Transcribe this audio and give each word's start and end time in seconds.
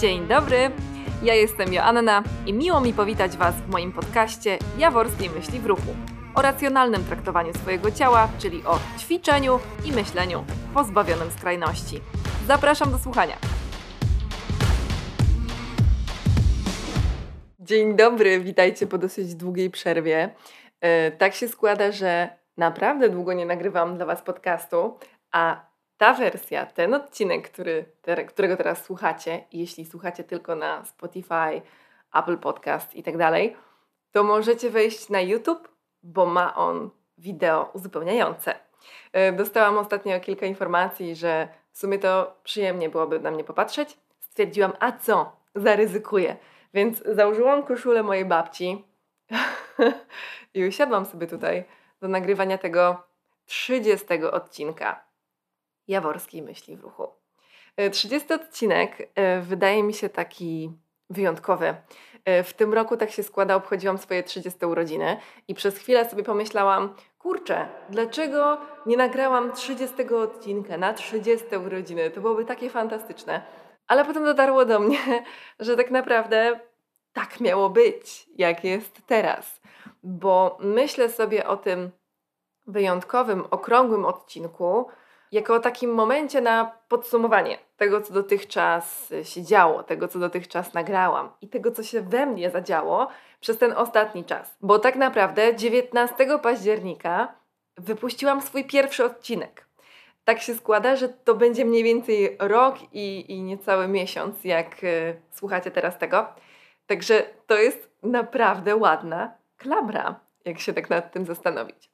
Dzień 0.00 0.26
dobry, 0.26 0.70
ja 1.22 1.34
jestem 1.34 1.72
Joanna 1.72 2.22
i 2.46 2.52
miło 2.52 2.80
mi 2.80 2.92
powitać 2.92 3.36
Was 3.36 3.54
w 3.54 3.68
moim 3.68 3.92
podcaście 3.92 4.58
Jaworskiej 4.78 5.30
Myśli 5.30 5.60
w 5.60 5.66
Ruchu 5.66 5.94
o 6.34 6.42
racjonalnym 6.42 7.04
traktowaniu 7.04 7.54
swojego 7.54 7.90
ciała, 7.90 8.28
czyli 8.38 8.64
o 8.64 8.78
ćwiczeniu 8.98 9.58
i 9.84 9.92
myśleniu 9.92 10.44
pozbawionym 10.74 11.30
skrajności. 11.30 12.00
Zapraszam 12.46 12.90
do 12.90 12.98
słuchania. 12.98 13.36
Dzień 17.60 17.96
dobry, 17.96 18.40
witajcie 18.40 18.86
po 18.86 18.98
dosyć 18.98 19.34
długiej 19.34 19.70
przerwie. 19.70 20.34
E, 20.80 21.10
tak 21.10 21.34
się 21.34 21.48
składa, 21.48 21.92
że 21.92 22.28
naprawdę 22.56 23.08
długo 23.08 23.32
nie 23.32 23.46
nagrywam 23.46 23.96
dla 23.96 24.06
Was 24.06 24.22
podcastu, 24.22 24.98
a 25.32 25.73
ta 26.04 26.14
wersja, 26.14 26.66
ten 26.66 26.94
odcinek, 26.94 27.50
który, 27.50 27.84
którego 28.28 28.56
teraz 28.56 28.84
słuchacie, 28.84 29.44
jeśli 29.52 29.86
słuchacie 29.86 30.24
tylko 30.24 30.54
na 30.54 30.84
Spotify, 30.84 31.62
Apple 32.14 32.38
Podcast 32.38 32.94
i 32.94 33.02
tak 33.02 33.16
dalej, 33.16 33.56
to 34.12 34.24
możecie 34.24 34.70
wejść 34.70 35.08
na 35.08 35.20
YouTube, 35.20 35.68
bo 36.02 36.26
ma 36.26 36.54
on 36.54 36.90
wideo 37.18 37.70
uzupełniające. 37.72 38.54
E, 39.12 39.32
dostałam 39.32 39.78
ostatnio 39.78 40.20
kilka 40.20 40.46
informacji, 40.46 41.16
że 41.16 41.48
w 41.72 41.78
sumie 41.78 41.98
to 41.98 42.34
przyjemnie 42.42 42.90
byłoby 42.90 43.20
na 43.20 43.30
mnie 43.30 43.44
popatrzeć. 43.44 43.98
Stwierdziłam, 44.20 44.72
a 44.80 44.92
co, 44.92 45.36
zaryzykuję. 45.54 46.36
Więc 46.74 47.02
założyłam 47.06 47.62
koszulę 47.62 48.02
mojej 48.02 48.24
babci 48.24 48.84
i 50.54 50.68
usiadłam 50.68 51.04
sobie 51.04 51.26
tutaj 51.26 51.64
do 52.00 52.08
nagrywania 52.08 52.58
tego 52.58 53.02
30 53.46 54.06
odcinka 54.32 55.03
Jaworskiej 55.88 56.42
Myśli 56.42 56.76
w 56.76 56.80
Ruchu. 56.80 57.08
30 57.92 58.32
e, 58.32 58.36
odcinek 58.36 59.10
e, 59.14 59.40
wydaje 59.40 59.82
mi 59.82 59.94
się 59.94 60.08
taki 60.08 60.72
wyjątkowy. 61.10 61.74
E, 62.24 62.42
w 62.42 62.54
tym 62.54 62.74
roku 62.74 62.96
tak 62.96 63.10
się 63.10 63.22
składa, 63.22 63.54
obchodziłam 63.54 63.98
swoje 63.98 64.22
30 64.22 64.66
urodziny 64.66 65.16
i 65.48 65.54
przez 65.54 65.78
chwilę 65.78 66.10
sobie 66.10 66.22
pomyślałam, 66.22 66.94
kurczę, 67.18 67.68
dlaczego 67.90 68.58
nie 68.86 68.96
nagrałam 68.96 69.52
30 69.52 70.14
odcinka 70.14 70.76
na 70.76 70.92
30 70.92 71.56
urodziny? 71.66 72.10
To 72.10 72.20
byłoby 72.20 72.44
takie 72.44 72.70
fantastyczne. 72.70 73.42
Ale 73.86 74.04
potem 74.04 74.24
dotarło 74.24 74.64
do 74.64 74.80
mnie, 74.80 74.98
że 75.60 75.76
tak 75.76 75.90
naprawdę 75.90 76.60
tak 77.12 77.40
miało 77.40 77.70
być, 77.70 78.26
jak 78.36 78.64
jest 78.64 79.06
teraz. 79.06 79.60
Bo 80.02 80.58
myślę 80.60 81.08
sobie 81.08 81.46
o 81.46 81.56
tym 81.56 81.90
wyjątkowym, 82.66 83.44
okrągłym 83.50 84.04
odcinku, 84.04 84.86
jako 85.32 85.54
o 85.54 85.60
takim 85.60 85.94
momencie 85.94 86.40
na 86.40 86.72
podsumowanie 86.88 87.58
tego, 87.76 88.00
co 88.00 88.14
dotychczas 88.14 89.12
się 89.22 89.42
działo, 89.42 89.82
tego, 89.82 90.08
co 90.08 90.18
dotychczas 90.18 90.74
nagrałam 90.74 91.30
i 91.40 91.48
tego, 91.48 91.70
co 91.70 91.82
się 91.82 92.00
we 92.00 92.26
mnie 92.26 92.50
zadziało 92.50 93.08
przez 93.40 93.58
ten 93.58 93.72
ostatni 93.72 94.24
czas. 94.24 94.56
Bo 94.60 94.78
tak 94.78 94.96
naprawdę 94.96 95.56
19 95.56 96.38
października 96.42 97.34
wypuściłam 97.76 98.42
swój 98.42 98.64
pierwszy 98.64 99.04
odcinek. 99.04 99.66
Tak 100.24 100.40
się 100.40 100.54
składa, 100.54 100.96
że 100.96 101.08
to 101.08 101.34
będzie 101.34 101.64
mniej 101.64 101.82
więcej 101.82 102.36
rok 102.38 102.76
i, 102.92 103.32
i 103.32 103.42
niecały 103.42 103.88
miesiąc, 103.88 104.44
jak 104.44 104.84
y, 104.84 105.20
słuchacie 105.30 105.70
teraz 105.70 105.98
tego. 105.98 106.26
Także 106.86 107.22
to 107.46 107.56
jest 107.56 107.90
naprawdę 108.02 108.76
ładna 108.76 109.34
klamra, 109.56 110.20
jak 110.44 110.60
się 110.60 110.72
tak 110.72 110.90
nad 110.90 111.12
tym 111.12 111.26
zastanowić. 111.26 111.90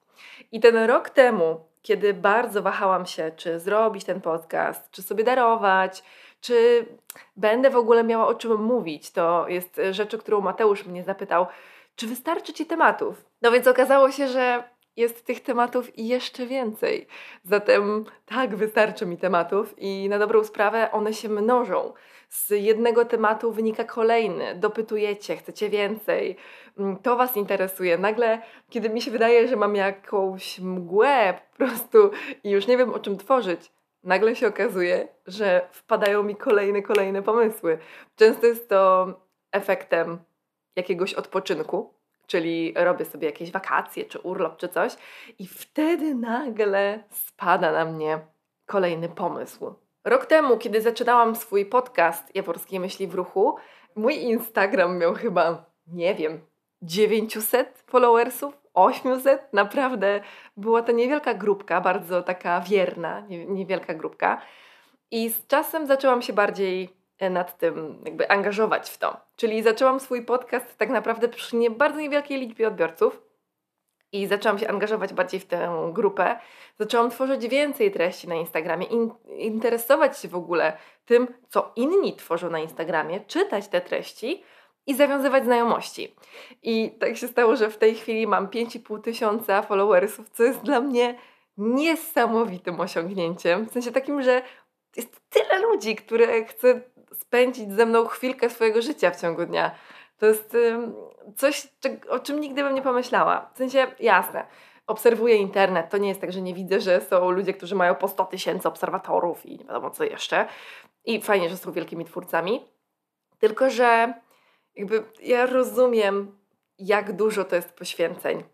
I 0.52 0.60
ten 0.60 0.76
rok 0.76 1.10
temu 1.10 1.69
kiedy 1.82 2.14
bardzo 2.14 2.62
wahałam 2.62 3.06
się, 3.06 3.32
czy 3.36 3.58
zrobić 3.58 4.04
ten 4.04 4.20
podcast, 4.20 4.90
czy 4.90 5.02
sobie 5.02 5.24
darować, 5.24 6.02
czy 6.40 6.86
będę 7.36 7.70
w 7.70 7.76
ogóle 7.76 8.04
miała 8.04 8.26
o 8.26 8.34
czym 8.34 8.62
mówić. 8.62 9.10
To 9.10 9.48
jest 9.48 9.80
rzecz, 9.90 10.16
którą 10.16 10.40
Mateusz 10.40 10.86
mnie 10.86 11.04
zapytał, 11.04 11.46
czy 11.96 12.06
wystarczy 12.06 12.52
ci 12.52 12.66
tematów? 12.66 13.24
No 13.42 13.50
więc 13.50 13.66
okazało 13.66 14.10
się, 14.10 14.28
że 14.28 14.64
jest 14.96 15.24
tych 15.24 15.40
tematów 15.42 15.98
jeszcze 15.98 16.46
więcej. 16.46 17.06
Zatem 17.44 18.04
tak, 18.26 18.56
wystarczy 18.56 19.06
mi 19.06 19.16
tematów 19.16 19.74
i 19.78 20.08
na 20.08 20.18
dobrą 20.18 20.44
sprawę 20.44 20.92
one 20.92 21.14
się 21.14 21.28
mnożą. 21.28 21.92
Z 22.28 22.50
jednego 22.50 23.04
tematu 23.04 23.52
wynika 23.52 23.84
kolejny, 23.84 24.54
dopytujecie, 24.54 25.36
chcecie 25.36 25.68
więcej, 25.70 26.36
to 27.02 27.16
Was 27.16 27.36
interesuje. 27.36 27.98
Nagle, 27.98 28.42
kiedy 28.70 28.90
mi 28.90 29.02
się 29.02 29.10
wydaje, 29.10 29.48
że 29.48 29.56
mam 29.56 29.76
jakąś 29.76 30.58
mgłę 30.58 31.34
po 31.50 31.56
prostu 31.56 32.10
i 32.44 32.50
już 32.50 32.66
nie 32.66 32.76
wiem 32.76 32.94
o 32.94 32.98
czym 32.98 33.18
tworzyć, 33.18 33.72
nagle 34.04 34.36
się 34.36 34.48
okazuje, 34.48 35.08
że 35.26 35.68
wpadają 35.70 36.22
mi 36.22 36.36
kolejne, 36.36 36.82
kolejne 36.82 37.22
pomysły. 37.22 37.78
Często 38.16 38.46
jest 38.46 38.68
to 38.68 39.06
efektem 39.52 40.18
jakiegoś 40.76 41.14
odpoczynku, 41.14 41.94
czyli 42.26 42.74
robię 42.76 43.04
sobie 43.04 43.26
jakieś 43.26 43.50
wakacje, 43.50 44.04
czy 44.04 44.18
urlop, 44.18 44.56
czy 44.56 44.68
coś, 44.68 44.96
i 45.38 45.46
wtedy 45.46 46.14
nagle 46.14 47.02
spada 47.10 47.72
na 47.72 47.84
mnie 47.84 48.20
kolejny 48.66 49.08
pomysł. 49.08 49.74
Rok 50.04 50.26
temu, 50.26 50.58
kiedy 50.58 50.80
zaczynałam 50.80 51.36
swój 51.36 51.66
podcast 51.66 52.34
Jaworskie 52.34 52.80
Myśli 52.80 53.06
w 53.06 53.14
Ruchu, 53.14 53.56
mój 53.96 54.16
Instagram 54.16 54.98
miał 54.98 55.14
chyba, 55.14 55.64
nie 55.86 56.14
wiem, 56.14 56.40
900 56.82 57.84
followersów, 57.86 58.60
800. 58.74 59.52
Naprawdę 59.52 60.20
była 60.56 60.82
to 60.82 60.92
niewielka 60.92 61.34
grupka, 61.34 61.80
bardzo 61.80 62.22
taka 62.22 62.60
wierna, 62.60 63.22
niewielka 63.48 63.94
grupka. 63.94 64.40
I 65.10 65.30
z 65.30 65.46
czasem 65.46 65.86
zaczęłam 65.86 66.22
się 66.22 66.32
bardziej 66.32 66.88
e, 67.18 67.30
nad 67.30 67.58
tym 67.58 68.02
jakby 68.04 68.30
angażować 68.30 68.90
w 68.90 68.98
to. 68.98 69.16
Czyli 69.36 69.62
zaczęłam 69.62 70.00
swój 70.00 70.24
podcast 70.24 70.78
tak 70.78 70.90
naprawdę 70.90 71.28
przy 71.28 71.56
nie, 71.56 71.70
bardzo 71.70 72.00
niewielkiej 72.00 72.40
liczbie 72.40 72.68
odbiorców 72.68 73.22
i 74.12 74.26
zaczęłam 74.26 74.58
się 74.58 74.68
angażować 74.68 75.12
bardziej 75.12 75.40
w 75.40 75.46
tę 75.46 75.90
grupę. 75.92 76.38
Zaczęłam 76.78 77.10
tworzyć 77.10 77.48
więcej 77.48 77.90
treści 77.90 78.28
na 78.28 78.34
Instagramie, 78.34 78.86
in, 78.86 79.10
interesować 79.28 80.18
się 80.18 80.28
w 80.28 80.34
ogóle 80.34 80.76
tym, 81.04 81.26
co 81.48 81.72
inni 81.76 82.16
tworzą 82.16 82.50
na 82.50 82.58
Instagramie, 82.58 83.20
czytać 83.20 83.68
te 83.68 83.80
treści 83.80 84.42
i 84.86 84.94
zawiązywać 84.94 85.44
znajomości. 85.44 86.14
I 86.62 86.90
tak 87.00 87.16
się 87.16 87.28
stało, 87.28 87.56
że 87.56 87.70
w 87.70 87.78
tej 87.78 87.94
chwili 87.94 88.26
mam 88.26 88.48
5,5 88.48 89.00
tysiąca 89.00 89.62
followersów, 89.62 90.30
co 90.30 90.42
jest 90.42 90.60
dla 90.60 90.80
mnie 90.80 91.18
niesamowitym 91.56 92.80
osiągnięciem. 92.80 93.66
W 93.66 93.72
sensie 93.72 93.92
takim, 93.92 94.22
że 94.22 94.42
jest 94.96 95.20
tyle 95.30 95.58
ludzi, 95.60 95.96
które 95.96 96.44
chce 96.44 96.80
spędzić 97.12 97.72
ze 97.72 97.86
mną 97.86 98.06
chwilkę 98.06 98.50
swojego 98.50 98.82
życia 98.82 99.10
w 99.10 99.20
ciągu 99.20 99.46
dnia. 99.46 99.70
To 100.18 100.26
jest 100.26 100.56
coś, 101.36 101.68
o 102.08 102.18
czym 102.18 102.40
nigdy 102.40 102.62
bym 102.62 102.74
nie 102.74 102.82
pomyślała. 102.82 103.50
W 103.54 103.58
sensie, 103.58 103.86
jasne, 104.00 104.46
obserwuję 104.86 105.36
internet. 105.36 105.90
To 105.90 105.98
nie 105.98 106.08
jest 106.08 106.20
tak, 106.20 106.32
że 106.32 106.40
nie 106.40 106.54
widzę, 106.54 106.80
że 106.80 107.00
są 107.00 107.30
ludzie, 107.30 107.54
którzy 107.54 107.74
mają 107.74 107.94
po 107.94 108.08
100 108.08 108.24
tysięcy 108.24 108.68
obserwatorów 108.68 109.46
i 109.46 109.58
nie 109.58 109.64
wiadomo 109.64 109.90
co 109.90 110.04
jeszcze. 110.04 110.46
I 111.04 111.22
fajnie, 111.22 111.48
że 111.48 111.56
są 111.56 111.72
wielkimi 111.72 112.04
twórcami. 112.04 112.64
Tylko, 113.38 113.70
że 113.70 114.14
jakby 114.80 115.04
ja 115.22 115.46
rozumiem, 115.46 116.38
jak 116.78 117.12
dużo 117.12 117.44
to 117.44 117.56
jest 117.56 117.72
poświęceń. 117.72 118.44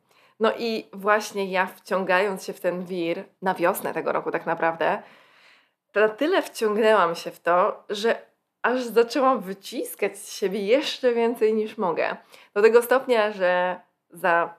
No 0.41 0.53
i 0.59 0.87
właśnie 0.93 1.51
ja 1.51 1.67
wciągając 1.67 2.45
się 2.45 2.53
w 2.53 2.61
ten 2.61 2.85
wir 2.85 3.25
na 3.43 3.55
wiosnę 3.55 3.95
tego 3.95 4.13
roku 4.13 4.31
tak 4.31 4.47
naprawdę, 4.47 5.03
na 5.95 6.09
tyle 6.09 6.43
wciągnęłam 6.43 7.15
się 7.15 7.31
w 7.31 7.41
to, 7.41 7.85
że 7.89 8.23
aż 8.63 8.85
zaczęłam 8.85 9.41
wyciskać 9.41 10.19
z 10.19 10.31
siebie 10.31 10.67
jeszcze 10.67 11.13
więcej 11.13 11.55
niż 11.55 11.79
mogę. 11.79 12.17
Do 12.55 12.63
tego 12.63 12.83
stopnia, 12.83 13.33
że 13.33 13.81
za 14.11 14.55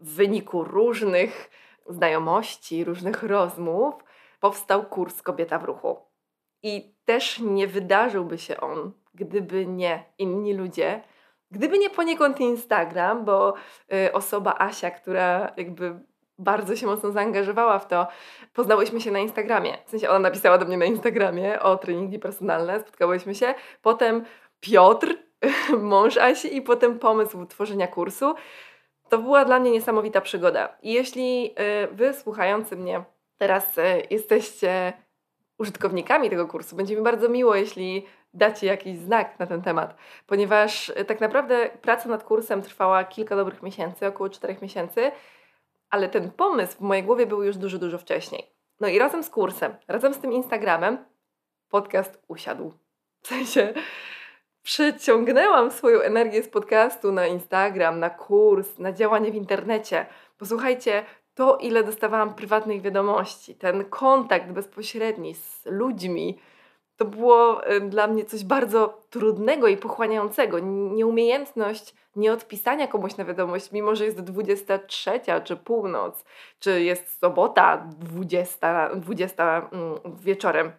w 0.00 0.14
wyniku 0.14 0.64
różnych 0.64 1.50
znajomości, 1.88 2.84
różnych 2.84 3.22
rozmów 3.22 3.94
powstał 4.40 4.84
kurs 4.86 5.22
Kobieta 5.22 5.58
w 5.58 5.64
Ruchu. 5.64 5.96
I 6.62 6.94
też 7.04 7.38
nie 7.38 7.66
wydarzyłby 7.66 8.38
się 8.38 8.60
on, 8.60 8.92
gdyby 9.14 9.66
nie 9.66 10.04
inni 10.18 10.54
ludzie, 10.54 11.02
gdyby 11.50 11.78
nie 11.78 11.90
poniekąd 11.90 12.40
Instagram, 12.40 13.24
bo 13.24 13.54
y, 13.92 14.12
osoba 14.12 14.54
Asia, 14.58 14.90
która 14.90 15.52
jakby 15.56 16.00
bardzo 16.38 16.76
się 16.76 16.86
mocno 16.86 17.10
zaangażowała 17.10 17.78
w 17.78 17.88
to. 17.88 18.06
Poznałyśmy 18.52 19.00
się 19.00 19.10
na 19.10 19.18
Instagramie. 19.18 19.78
W 19.86 19.90
sensie 19.90 20.08
ona 20.08 20.18
napisała 20.18 20.58
do 20.58 20.66
mnie 20.66 20.76
na 20.76 20.84
Instagramie 20.84 21.60
o 21.60 21.76
treningi 21.76 22.18
personalne, 22.18 22.80
spotkałyśmy 22.80 23.34
się. 23.34 23.54
Potem 23.82 24.24
Piotr, 24.60 25.14
mąż 25.78 26.16
Asi 26.16 26.56
i 26.56 26.62
potem 26.62 26.98
pomysł 26.98 27.46
tworzenia 27.46 27.86
kursu. 27.86 28.34
To 29.08 29.18
była 29.18 29.44
dla 29.44 29.60
mnie 29.60 29.70
niesamowita 29.70 30.20
przygoda. 30.20 30.76
I 30.82 30.92
jeśli 30.92 31.54
y, 31.84 31.88
wy 31.92 32.14
słuchający 32.14 32.76
mnie 32.76 33.04
teraz 33.36 33.78
y, 33.78 33.82
jesteście 34.10 34.92
użytkownikami 35.58 36.30
tego 36.30 36.46
kursu, 36.46 36.76
będzie 36.76 36.96
mi 36.96 37.02
bardzo 37.02 37.28
miło, 37.28 37.54
jeśli 37.54 38.06
dacie 38.34 38.66
jakiś 38.66 38.98
znak 38.98 39.38
na 39.38 39.46
ten 39.46 39.62
temat, 39.62 39.96
ponieważ 40.26 40.88
y, 40.88 41.04
tak 41.04 41.20
naprawdę 41.20 41.70
praca 41.82 42.08
nad 42.08 42.24
kursem 42.24 42.62
trwała 42.62 43.04
kilka 43.04 43.36
dobrych 43.36 43.62
miesięcy, 43.62 44.06
około 44.06 44.28
czterech 44.28 44.62
miesięcy 44.62 45.12
ale 45.90 46.08
ten 46.08 46.30
pomysł 46.30 46.76
w 46.76 46.80
mojej 46.80 47.04
głowie 47.04 47.26
był 47.26 47.42
już 47.42 47.56
dużo, 47.56 47.78
dużo 47.78 47.98
wcześniej. 47.98 48.46
No 48.80 48.88
i 48.88 48.98
razem 48.98 49.22
z 49.24 49.30
kursem, 49.30 49.74
razem 49.88 50.14
z 50.14 50.18
tym 50.18 50.32
Instagramem, 50.32 50.98
podcast 51.68 52.22
usiadł. 52.28 52.72
W 53.22 53.28
sensie 53.28 53.74
przeciągnęłam 54.62 55.70
swoją 55.70 56.00
energię 56.00 56.42
z 56.42 56.48
podcastu 56.48 57.12
na 57.12 57.26
Instagram, 57.26 58.00
na 58.00 58.10
kurs, 58.10 58.78
na 58.78 58.92
działanie 58.92 59.32
w 59.32 59.34
internecie. 59.34 60.06
Posłuchajcie, 60.38 61.04
to 61.34 61.56
ile 61.56 61.84
dostawałam 61.84 62.34
prywatnych 62.34 62.82
wiadomości, 62.82 63.54
ten 63.54 63.84
kontakt 63.84 64.50
bezpośredni 64.50 65.34
z 65.34 65.66
ludźmi, 65.66 66.38
to 66.98 67.04
było 67.04 67.70
y, 67.72 67.80
dla 67.80 68.06
mnie 68.06 68.24
coś 68.24 68.44
bardzo 68.44 69.00
trudnego 69.10 69.68
i 69.68 69.76
pochłaniającego. 69.76 70.58
Nieumiejętność 70.58 71.94
nieodpisania 72.16 72.86
komuś 72.86 73.16
na 73.16 73.24
wiadomość, 73.24 73.72
mimo 73.72 73.96
że 73.96 74.04
jest 74.04 74.20
23 74.20 75.20
czy 75.44 75.56
północ, 75.56 76.24
czy 76.58 76.82
jest 76.82 77.20
sobota 77.20 77.76
20, 77.98 78.90
20 78.94 79.68
mm, 79.72 79.98
wieczorem. 80.20 80.72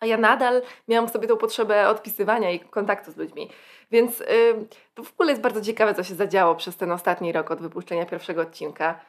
A 0.00 0.06
ja 0.06 0.16
nadal 0.16 0.62
miałam 0.88 1.08
sobie 1.08 1.28
tą 1.28 1.36
potrzebę 1.36 1.88
odpisywania 1.88 2.50
i 2.50 2.60
kontaktu 2.60 3.12
z 3.12 3.16
ludźmi. 3.16 3.50
Więc 3.90 4.20
yy, 4.20 4.26
to 4.94 5.02
w 5.02 5.12
ogóle 5.12 5.30
jest 5.30 5.42
bardzo 5.42 5.60
ciekawe, 5.60 5.94
co 5.94 6.04
się 6.04 6.14
zadziało 6.14 6.54
przez 6.54 6.76
ten 6.76 6.92
ostatni 6.92 7.32
rok 7.32 7.50
od 7.50 7.60
wypuszczenia 7.60 8.06
pierwszego 8.06 8.42
odcinka. 8.42 9.00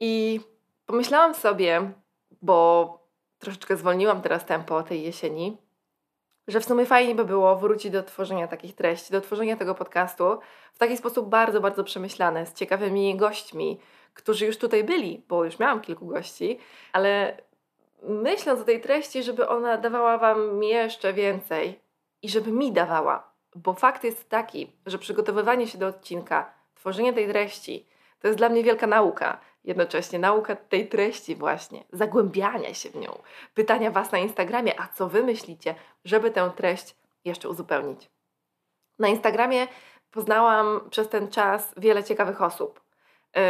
I 0.00 0.40
pomyślałam 0.86 1.34
sobie, 1.34 1.92
bo 2.42 3.03
troszeczkę 3.44 3.76
zwolniłam 3.76 4.22
teraz 4.22 4.44
tempo 4.44 4.82
tej 4.82 5.02
jesieni, 5.02 5.56
że 6.48 6.60
w 6.60 6.64
sumie 6.64 6.86
fajnie 6.86 7.14
by 7.14 7.24
było 7.24 7.56
wrócić 7.56 7.92
do 7.92 8.02
tworzenia 8.02 8.48
takich 8.48 8.74
treści, 8.74 9.12
do 9.12 9.20
tworzenia 9.20 9.56
tego 9.56 9.74
podcastu 9.74 10.38
w 10.72 10.78
taki 10.78 10.96
sposób 10.96 11.28
bardzo, 11.28 11.60
bardzo 11.60 11.84
przemyślany, 11.84 12.46
z 12.46 12.54
ciekawymi 12.54 13.16
gośćmi, 13.16 13.80
którzy 14.14 14.46
już 14.46 14.58
tutaj 14.58 14.84
byli, 14.84 15.22
bo 15.28 15.44
już 15.44 15.58
miałam 15.58 15.80
kilku 15.80 16.06
gości, 16.06 16.58
ale 16.92 17.36
myśląc 18.02 18.60
o 18.60 18.64
tej 18.64 18.80
treści, 18.80 19.22
żeby 19.22 19.48
ona 19.48 19.76
dawała 19.78 20.18
Wam 20.18 20.62
jeszcze 20.62 21.12
więcej 21.12 21.80
i 22.22 22.28
żeby 22.28 22.52
mi 22.52 22.72
dawała, 22.72 23.30
bo 23.54 23.74
fakt 23.74 24.04
jest 24.04 24.28
taki, 24.28 24.72
że 24.86 24.98
przygotowywanie 24.98 25.66
się 25.66 25.78
do 25.78 25.86
odcinka, 25.86 26.54
tworzenie 26.74 27.12
tej 27.12 27.28
treści, 27.28 27.86
to 28.20 28.28
jest 28.28 28.38
dla 28.38 28.48
mnie 28.48 28.62
wielka 28.62 28.86
nauka 28.86 29.40
jednocześnie 29.64 30.18
nauka 30.18 30.56
tej 30.56 30.88
treści 30.88 31.36
właśnie, 31.36 31.84
zagłębiania 31.92 32.74
się 32.74 32.90
w 32.90 32.94
nią, 32.94 33.18
pytania 33.54 33.90
Was 33.90 34.12
na 34.12 34.18
Instagramie, 34.18 34.80
a 34.80 34.88
co 34.88 35.08
Wy 35.08 35.22
myślicie, 35.22 35.74
żeby 36.04 36.30
tę 36.30 36.50
treść 36.56 36.96
jeszcze 37.24 37.48
uzupełnić. 37.48 38.10
Na 38.98 39.08
Instagramie 39.08 39.66
poznałam 40.10 40.80
przez 40.90 41.08
ten 41.08 41.28
czas 41.28 41.74
wiele 41.76 42.04
ciekawych 42.04 42.42
osób. 42.42 42.84
Yy, 43.36 43.42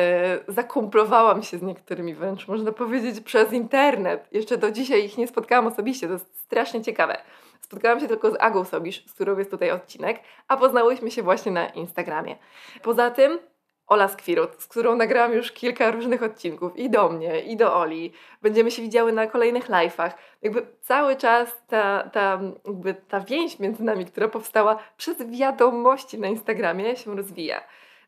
zakumplowałam 0.54 1.42
się 1.42 1.58
z 1.58 1.62
niektórymi 1.62 2.14
wręcz, 2.14 2.48
można 2.48 2.72
powiedzieć, 2.72 3.20
przez 3.20 3.52
internet. 3.52 4.28
Jeszcze 4.32 4.56
do 4.56 4.70
dzisiaj 4.70 5.04
ich 5.04 5.18
nie 5.18 5.28
spotkałam 5.28 5.66
osobiście, 5.66 6.06
to 6.06 6.12
jest 6.12 6.40
strasznie 6.40 6.82
ciekawe. 6.82 7.16
Spotkałam 7.60 8.00
się 8.00 8.08
tylko 8.08 8.30
z 8.30 8.36
Agą 8.40 8.64
Sobisz, 8.64 9.06
z 9.06 9.12
którą 9.12 9.38
jest 9.38 9.50
tutaj 9.50 9.70
odcinek, 9.70 10.20
a 10.48 10.56
poznałyśmy 10.56 11.10
się 11.10 11.22
właśnie 11.22 11.52
na 11.52 11.68
Instagramie. 11.68 12.36
Poza 12.82 13.10
tym 13.10 13.38
Ola 13.86 14.08
Skwirut, 14.08 14.62
z 14.62 14.66
którą 14.66 14.96
nagrałam 14.96 15.32
już 15.32 15.52
kilka 15.52 15.90
różnych 15.90 16.22
odcinków 16.22 16.76
i 16.76 16.90
do 16.90 17.08
mnie, 17.08 17.40
i 17.40 17.56
do 17.56 17.76
Oli. 17.76 18.12
Będziemy 18.42 18.70
się 18.70 18.82
widziały 18.82 19.12
na 19.12 19.26
kolejnych 19.26 19.68
live'ach. 19.68 20.10
Jakby 20.42 20.66
cały 20.80 21.16
czas 21.16 21.62
ta, 21.68 22.10
ta, 22.12 22.40
jakby 22.66 22.94
ta 22.94 23.20
więź 23.20 23.58
między 23.58 23.84
nami, 23.84 24.06
która 24.06 24.28
powstała 24.28 24.78
przez 24.96 25.16
wiadomości 25.30 26.18
na 26.18 26.28
Instagramie 26.28 26.96
się 26.96 27.16
rozwija. 27.16 27.60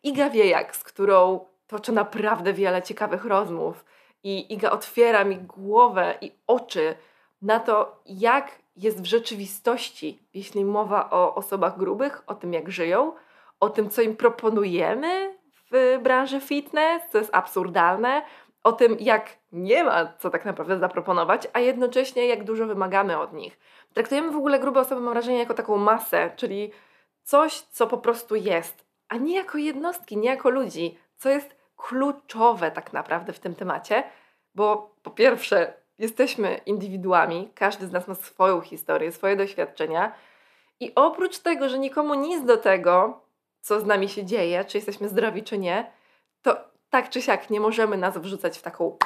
Iga 0.03 0.31
Wiejak, 0.31 0.77
z 0.77 0.85
którą 0.85 1.41
toczę 1.67 1.93
naprawdę 1.93 2.53
wiele 2.53 2.83
ciekawych 2.83 3.25
rozmów 3.25 3.85
i 4.25 4.53
Iga 4.53 4.71
otwiera 4.71 5.25
mi 5.25 5.37
głowę 5.37 6.15
i 6.21 6.33
oczy 6.47 6.95
na 7.43 7.61
to, 7.61 8.03
jak 8.07 8.51
jest 8.77 9.03
w 9.03 9.05
rzeczywistości, 9.05 10.23
jeśli 10.35 10.65
mowa 10.65 11.11
o 11.11 11.35
osobach 11.35 11.79
grubych, 11.79 12.23
o 12.27 12.35
tym 12.35 12.53
jak 12.53 12.71
żyją, 12.71 13.13
o 13.61 13.71
tym, 13.71 13.91
co 13.91 14.03
im 14.03 14.17
proponujemy 14.17 15.36
branży 16.03 16.41
fitness, 16.41 17.03
co 17.13 17.19
jest 17.19 17.35
absurdalne, 17.35 18.23
o 18.65 18.73
tym, 18.73 18.97
jak 19.01 19.31
nie 19.53 19.85
ma 19.85 20.13
co 20.19 20.31
tak 20.31 20.45
naprawdę 20.45 20.79
zaproponować, 20.79 21.49
a 21.53 21.61
jednocześnie 21.61 22.27
jak 22.27 22.45
dużo 22.45 22.67
wymagamy 22.67 23.19
od 23.19 23.33
nich. 23.33 23.59
Traktujemy 23.95 24.31
w 24.31 24.37
ogóle 24.37 24.59
grube 24.59 24.81
osoby, 24.81 25.01
mam 25.01 25.13
wrażenie, 25.13 25.39
jako 25.39 25.55
taką 25.55 25.77
masę, 25.77 26.31
czyli 26.37 26.73
coś, 27.23 27.61
co 27.61 27.87
po 27.87 27.99
prostu 27.99 28.37
jest, 28.37 28.87
a 29.09 29.17
nie 29.17 29.37
jako 29.37 29.59
jednostki, 29.59 30.17
nie 30.17 30.29
jako 30.29 30.51
ludzi, 30.51 30.99
co 31.17 31.29
jest 31.29 31.57
kluczowe 31.77 32.71
tak 32.71 32.93
naprawdę 32.93 33.33
w 33.33 33.39
tym 33.39 33.55
temacie, 33.55 34.05
bo 34.55 34.95
po 35.03 35.11
pierwsze, 35.11 35.73
jesteśmy 35.99 36.61
indywiduami, 36.67 37.51
każdy 37.55 37.87
z 37.87 37.93
nas 37.93 38.09
ma 38.09 38.15
swoją 38.15 38.61
historię, 38.61 39.13
swoje 39.13 39.37
doświadczenia. 39.37 40.13
I 40.81 40.93
oprócz 40.95 41.39
tego, 41.39 41.69
że 41.69 41.79
nikomu 41.79 42.15
nic 42.15 42.45
do 42.45 42.57
tego, 42.57 43.21
co 43.67 43.81
z 43.81 43.87
nami 43.87 44.09
się 44.09 44.25
dzieje, 44.25 44.65
czy 44.65 44.79
jesteśmy 44.79 45.09
zdrowi, 45.09 45.43
czy 45.43 45.59
nie, 45.59 45.93
to 46.43 46.57
tak 46.91 47.11
czy 47.11 47.23
siak 47.23 47.51
nie 47.51 47.61
możemy 47.61 47.97
nas 47.97 48.19
wrzucać 48.19 48.59
w 48.59 48.63
taką 48.63 48.97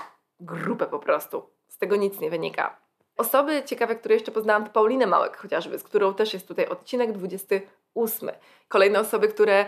grupę 0.41 0.87
po 0.87 0.99
prostu. 0.99 1.51
Z 1.69 1.79
tego 1.79 1.97
nic 1.97 2.21
nie 2.21 2.31
wynika. 2.31 2.77
Osoby 3.17 3.63
ciekawe, 3.67 3.97
które 3.97 4.15
jeszcze 4.15 4.33
poznałam, 4.33 4.65
to 4.65 4.71
Paulinę 4.71 5.07
Małek 5.07 5.37
chociażby, 5.37 5.79
z 5.79 5.83
którą 5.83 6.15
też 6.15 6.35
jest 6.35 6.49
tutaj 6.49 6.67
odcinek 6.67 7.13
28. 7.13 8.31
Kolejne 8.69 9.01
osoby, 9.01 9.29
które 9.29 9.67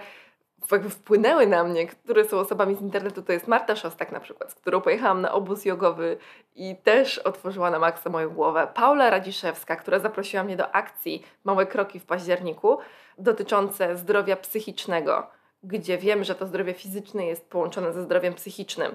jakby 0.70 0.90
wpłynęły 0.90 1.46
na 1.46 1.64
mnie, 1.64 1.86
które 1.86 2.24
są 2.24 2.38
osobami 2.38 2.74
z 2.74 2.80
internetu, 2.80 3.22
to 3.22 3.32
jest 3.32 3.48
Marta 3.48 3.76
Szostak 3.76 4.12
na 4.12 4.20
przykład, 4.20 4.50
z 4.50 4.54
którą 4.54 4.80
pojechałam 4.80 5.20
na 5.20 5.32
obóz 5.32 5.64
jogowy 5.64 6.16
i 6.54 6.76
też 6.76 7.18
otworzyła 7.18 7.70
na 7.70 7.78
maksa 7.78 8.10
moją 8.10 8.30
głowę. 8.30 8.68
Paula 8.74 9.10
Radziszewska, 9.10 9.76
która 9.76 9.98
zaprosiła 9.98 10.44
mnie 10.44 10.56
do 10.56 10.74
akcji 10.74 11.22
Małe 11.44 11.66
Kroki 11.66 12.00
w 12.00 12.06
październiku 12.06 12.78
dotyczące 13.18 13.96
zdrowia 13.96 14.36
psychicznego, 14.36 15.26
gdzie 15.62 15.98
wiem, 15.98 16.24
że 16.24 16.34
to 16.34 16.46
zdrowie 16.46 16.74
fizyczne 16.74 17.26
jest 17.26 17.50
połączone 17.50 17.92
ze 17.92 18.02
zdrowiem 18.02 18.34
psychicznym, 18.34 18.94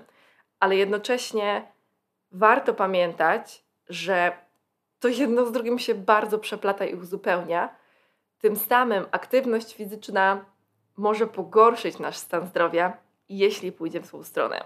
ale 0.60 0.76
jednocześnie 0.76 1.72
warto 2.32 2.74
pamiętać, 2.74 3.64
że 3.90 4.32
to 5.00 5.08
jedno 5.08 5.46
z 5.46 5.52
drugim 5.52 5.80
się 5.80 5.96
bardzo 5.96 6.40
przeplata 6.40 6.86
i 6.86 6.96
uzupełnia. 6.96 7.76
Tym 8.40 8.56
samym 8.56 9.06
aktywność 9.12 9.76
fizyczna 9.76 10.46
może 10.98 11.28
pogorszyć 11.28 12.00
nasz 12.00 12.18
stan 12.18 12.48
zdrowia, 12.48 12.98
jeśli 13.30 13.72
pójdzie 13.72 14.00
w 14.00 14.06
złą 14.06 14.24
stronę. 14.24 14.64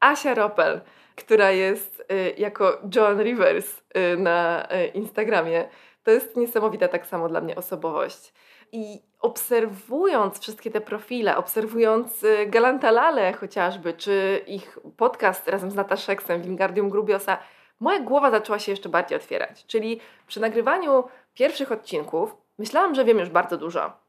Asia 0.00 0.34
Ropel, 0.34 0.80
która 1.16 1.50
jest 1.50 2.04
y, 2.12 2.34
jako 2.38 2.78
Joan 2.94 3.22
Rivers 3.22 3.82
y, 3.96 4.16
na 4.16 4.68
y, 4.72 4.86
Instagramie, 4.86 5.68
to 6.02 6.10
jest 6.10 6.36
niesamowita 6.36 6.88
tak 6.88 7.06
samo 7.06 7.28
dla 7.28 7.40
mnie 7.40 7.56
osobowość. 7.56 8.32
I 8.72 9.02
obserwując 9.20 10.40
wszystkie 10.40 10.70
te 10.70 10.80
profile, 10.80 11.36
obserwując 11.36 12.24
y, 12.24 12.46
Galanta 12.46 12.90
Lale 12.90 13.32
chociażby, 13.32 13.92
czy 13.92 14.44
ich 14.46 14.78
podcast 14.96 15.48
razem 15.48 15.70
z 15.70 15.74
Nataszexem, 15.74 16.42
Wingardium 16.42 16.90
Grubiosa, 16.90 17.38
moja 17.80 18.00
głowa 18.00 18.30
zaczęła 18.30 18.58
się 18.58 18.72
jeszcze 18.72 18.88
bardziej 18.88 19.16
otwierać. 19.16 19.66
Czyli 19.66 20.00
przy 20.26 20.40
nagrywaniu 20.40 21.04
pierwszych 21.34 21.72
odcinków 21.72 22.36
myślałam, 22.58 22.94
że 22.94 23.04
wiem 23.04 23.18
już 23.18 23.28
bardzo 23.28 23.56
dużo 23.56 24.05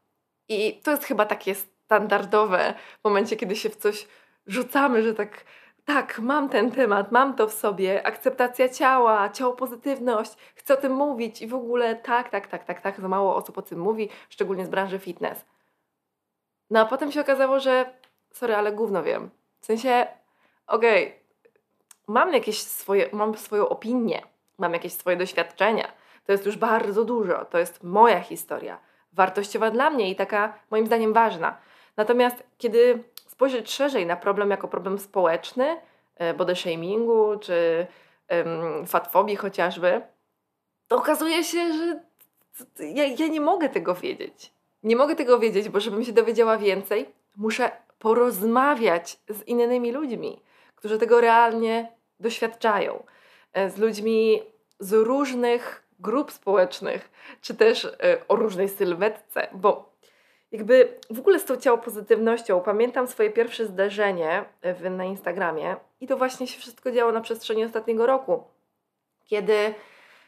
i 0.48 0.80
to 0.82 0.90
jest 0.90 1.04
chyba 1.04 1.26
takie 1.26 1.54
standardowe 1.54 2.74
w 3.00 3.04
momencie, 3.04 3.36
kiedy 3.36 3.56
się 3.56 3.70
w 3.70 3.76
coś 3.76 4.08
rzucamy, 4.46 5.02
że 5.02 5.14
tak, 5.14 5.44
tak, 5.84 6.18
mam 6.18 6.48
ten 6.48 6.70
temat, 6.70 7.12
mam 7.12 7.34
to 7.34 7.48
w 7.48 7.52
sobie, 7.52 8.06
akceptacja 8.06 8.68
ciała, 8.68 9.28
ciało 9.28 9.52
pozytywność, 9.52 10.32
chcę 10.54 10.74
o 10.74 10.80
tym 10.80 10.92
mówić 10.92 11.42
i 11.42 11.46
w 11.46 11.54
ogóle 11.54 11.96
tak, 11.96 12.28
tak, 12.28 12.46
tak, 12.46 12.64
tak, 12.64 12.80
tak, 12.80 13.00
za 13.00 13.08
mało 13.08 13.36
osób 13.36 13.58
o 13.58 13.62
tym 13.62 13.80
mówi, 13.80 14.08
szczególnie 14.28 14.66
z 14.66 14.68
branży 14.68 14.98
fitness. 14.98 15.44
No 16.70 16.80
a 16.80 16.84
potem 16.84 17.12
się 17.12 17.20
okazało, 17.20 17.60
że 17.60 17.92
sorry, 18.32 18.56
ale 18.56 18.72
gówno 18.72 19.02
wiem. 19.02 19.30
W 19.60 19.66
sensie, 19.66 20.06
okej, 20.66 21.06
okay, 21.06 21.20
mam 22.06 22.32
jakieś 22.32 22.62
swoje, 22.62 23.08
mam 23.12 23.36
swoją 23.36 23.68
opinię, 23.68 24.22
mam 24.58 24.72
jakieś 24.72 24.92
swoje 24.92 25.16
doświadczenia. 25.16 25.92
To 26.24 26.32
jest 26.32 26.46
już 26.46 26.56
bardzo 26.56 27.04
dużo, 27.04 27.44
to 27.44 27.58
jest 27.58 27.82
moja 27.82 28.20
historia 28.20 28.87
wartościowa 29.12 29.70
dla 29.70 29.90
mnie 29.90 30.10
i 30.10 30.16
taka 30.16 30.58
moim 30.70 30.86
zdaniem 30.86 31.12
ważna. 31.12 31.58
Natomiast 31.96 32.42
kiedy 32.58 33.04
spojrzeć 33.26 33.70
szerzej 33.70 34.06
na 34.06 34.16
problem 34.16 34.50
jako 34.50 34.68
problem 34.68 34.98
społeczny, 34.98 35.76
e, 36.16 36.34
body 36.34 36.56
shamingu 36.56 37.38
czy 37.40 37.86
um, 38.30 38.86
fatfobii 38.86 39.36
chociażby, 39.36 40.02
to 40.88 40.96
okazuje 40.96 41.44
się, 41.44 41.72
że 41.72 42.00
ja, 42.84 43.04
ja 43.04 43.26
nie 43.26 43.40
mogę 43.40 43.68
tego 43.68 43.94
wiedzieć. 43.94 44.52
Nie 44.82 44.96
mogę 44.96 45.16
tego 45.16 45.38
wiedzieć, 45.38 45.68
bo 45.68 45.80
żebym 45.80 46.04
się 46.04 46.12
dowiedziała 46.12 46.58
więcej, 46.58 47.08
muszę 47.36 47.70
porozmawiać 47.98 49.18
z 49.28 49.42
innymi 49.42 49.92
ludźmi, 49.92 50.42
którzy 50.76 50.98
tego 50.98 51.20
realnie 51.20 51.92
doświadczają. 52.20 53.02
E, 53.52 53.70
z 53.70 53.78
ludźmi 53.78 54.42
z 54.80 54.92
różnych 54.92 55.87
grup 55.98 56.32
społecznych, 56.32 57.10
czy 57.40 57.54
też 57.54 57.84
y, 57.84 57.90
o 58.28 58.36
różnej 58.36 58.68
sylwetce, 58.68 59.48
bo 59.52 59.92
jakby 60.52 60.98
w 61.10 61.18
ogóle 61.18 61.38
z 61.38 61.44
tą 61.44 61.56
ciało 61.56 61.78
pozytywnością 61.78 62.60
pamiętam 62.60 63.06
swoje 63.06 63.30
pierwsze 63.30 63.66
zdarzenie 63.66 64.44
w, 64.62 64.90
na 64.90 65.04
Instagramie 65.04 65.76
i 66.00 66.06
to 66.06 66.16
właśnie 66.16 66.46
się 66.46 66.60
wszystko 66.60 66.92
działo 66.92 67.12
na 67.12 67.20
przestrzeni 67.20 67.64
ostatniego 67.64 68.06
roku, 68.06 68.44
kiedy 69.24 69.74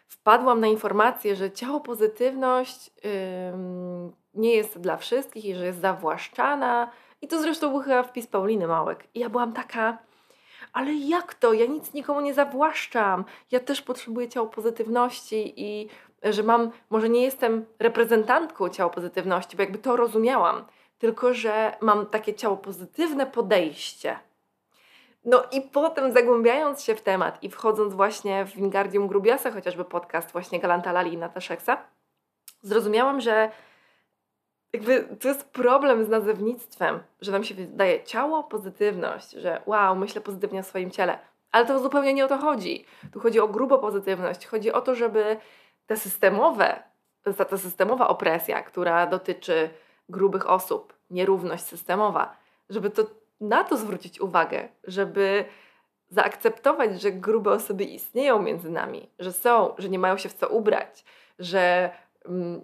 wpadłam 0.06 0.60
na 0.60 0.66
informację, 0.66 1.36
że 1.36 1.50
ciało 1.50 1.80
pozytywność 1.80 2.90
nie 4.34 4.54
jest 4.54 4.80
dla 4.80 4.96
wszystkich 4.96 5.44
i 5.44 5.54
że 5.54 5.66
jest 5.66 5.80
zawłaszczana. 5.80 6.90
I 7.22 7.28
to 7.28 7.42
zresztą 7.42 7.70
był 7.70 7.80
chyba 7.80 8.02
wpis 8.02 8.26
Pauliny 8.26 8.66
Małek. 8.66 9.04
I 9.14 9.20
ja 9.20 9.28
byłam 9.28 9.52
taka, 9.52 9.98
ale 10.72 10.92
jak 10.94 11.34
to? 11.34 11.52
Ja 11.52 11.66
nic 11.66 11.92
nikomu 11.92 12.20
nie 12.20 12.34
zawłaszczam. 12.34 13.24
Ja 13.50 13.60
też 13.60 13.82
potrzebuję 13.82 14.28
ciało 14.28 14.46
pozytywności 14.46 15.52
i 15.56 15.88
że 16.22 16.42
mam, 16.42 16.70
może 16.90 17.08
nie 17.08 17.22
jestem 17.22 17.66
reprezentantką 17.78 18.68
ciała 18.68 18.90
pozytywności, 18.90 19.56
bo 19.56 19.62
jakby 19.62 19.78
to 19.78 19.96
rozumiałam, 19.96 20.64
tylko 20.98 21.34
że 21.34 21.76
mam 21.80 22.06
takie 22.06 22.34
ciało 22.34 22.56
pozytywne 22.56 23.26
podejście. 23.26 24.18
No 25.24 25.42
i 25.52 25.60
potem 25.60 26.12
zagłębiając 26.12 26.82
się 26.82 26.94
w 26.94 27.02
temat 27.02 27.42
i 27.42 27.50
wchodząc 27.50 27.94
właśnie 27.94 28.44
w 28.44 28.54
Wingardium 28.54 29.08
Grubiasa, 29.08 29.50
chociażby 29.50 29.84
podcast 29.84 30.32
właśnie 30.32 30.60
Galanta 30.60 30.92
Lali 30.92 31.12
i 31.12 31.18
Nataszeksa, 31.18 31.76
zrozumiałam, 32.62 33.20
że 33.20 33.50
jakby 34.72 35.16
to 35.20 35.28
jest 35.28 35.50
problem 35.50 36.04
z 36.04 36.08
nazewnictwem, 36.08 37.00
że 37.20 37.32
nam 37.32 37.44
się 37.44 37.54
wydaje 37.54 38.04
ciało, 38.04 38.44
pozytywność, 38.44 39.30
że 39.30 39.62
wow, 39.66 39.96
myślę 39.96 40.20
pozytywnie 40.20 40.60
o 40.60 40.62
swoim 40.62 40.90
ciele. 40.90 41.18
Ale 41.52 41.66
to 41.66 41.78
zupełnie 41.78 42.14
nie 42.14 42.24
o 42.24 42.28
to 42.28 42.38
chodzi. 42.38 42.84
Tu 43.12 43.20
chodzi 43.20 43.40
o 43.40 43.48
grubo 43.48 43.78
pozytywność. 43.78 44.46
Chodzi 44.46 44.72
o 44.72 44.80
to, 44.80 44.94
żeby 44.94 45.36
te 45.86 45.96
systemowe, 45.96 46.82
ta, 47.36 47.44
ta 47.44 47.58
systemowa 47.58 48.08
opresja, 48.08 48.62
która 48.62 49.06
dotyczy 49.06 49.70
grubych 50.08 50.50
osób, 50.50 50.94
nierówność 51.10 51.64
systemowa, 51.64 52.36
żeby 52.68 52.90
to 52.90 53.02
na 53.40 53.64
to 53.64 53.76
zwrócić 53.76 54.20
uwagę, 54.20 54.68
żeby 54.84 55.44
zaakceptować, 56.08 57.02
że 57.02 57.12
grube 57.12 57.50
osoby 57.50 57.84
istnieją 57.84 58.42
między 58.42 58.70
nami, 58.70 59.10
że 59.18 59.32
są, 59.32 59.74
że 59.78 59.88
nie 59.88 59.98
mają 59.98 60.16
się 60.16 60.28
w 60.28 60.34
co 60.34 60.48
ubrać, 60.48 61.04
że 61.38 61.90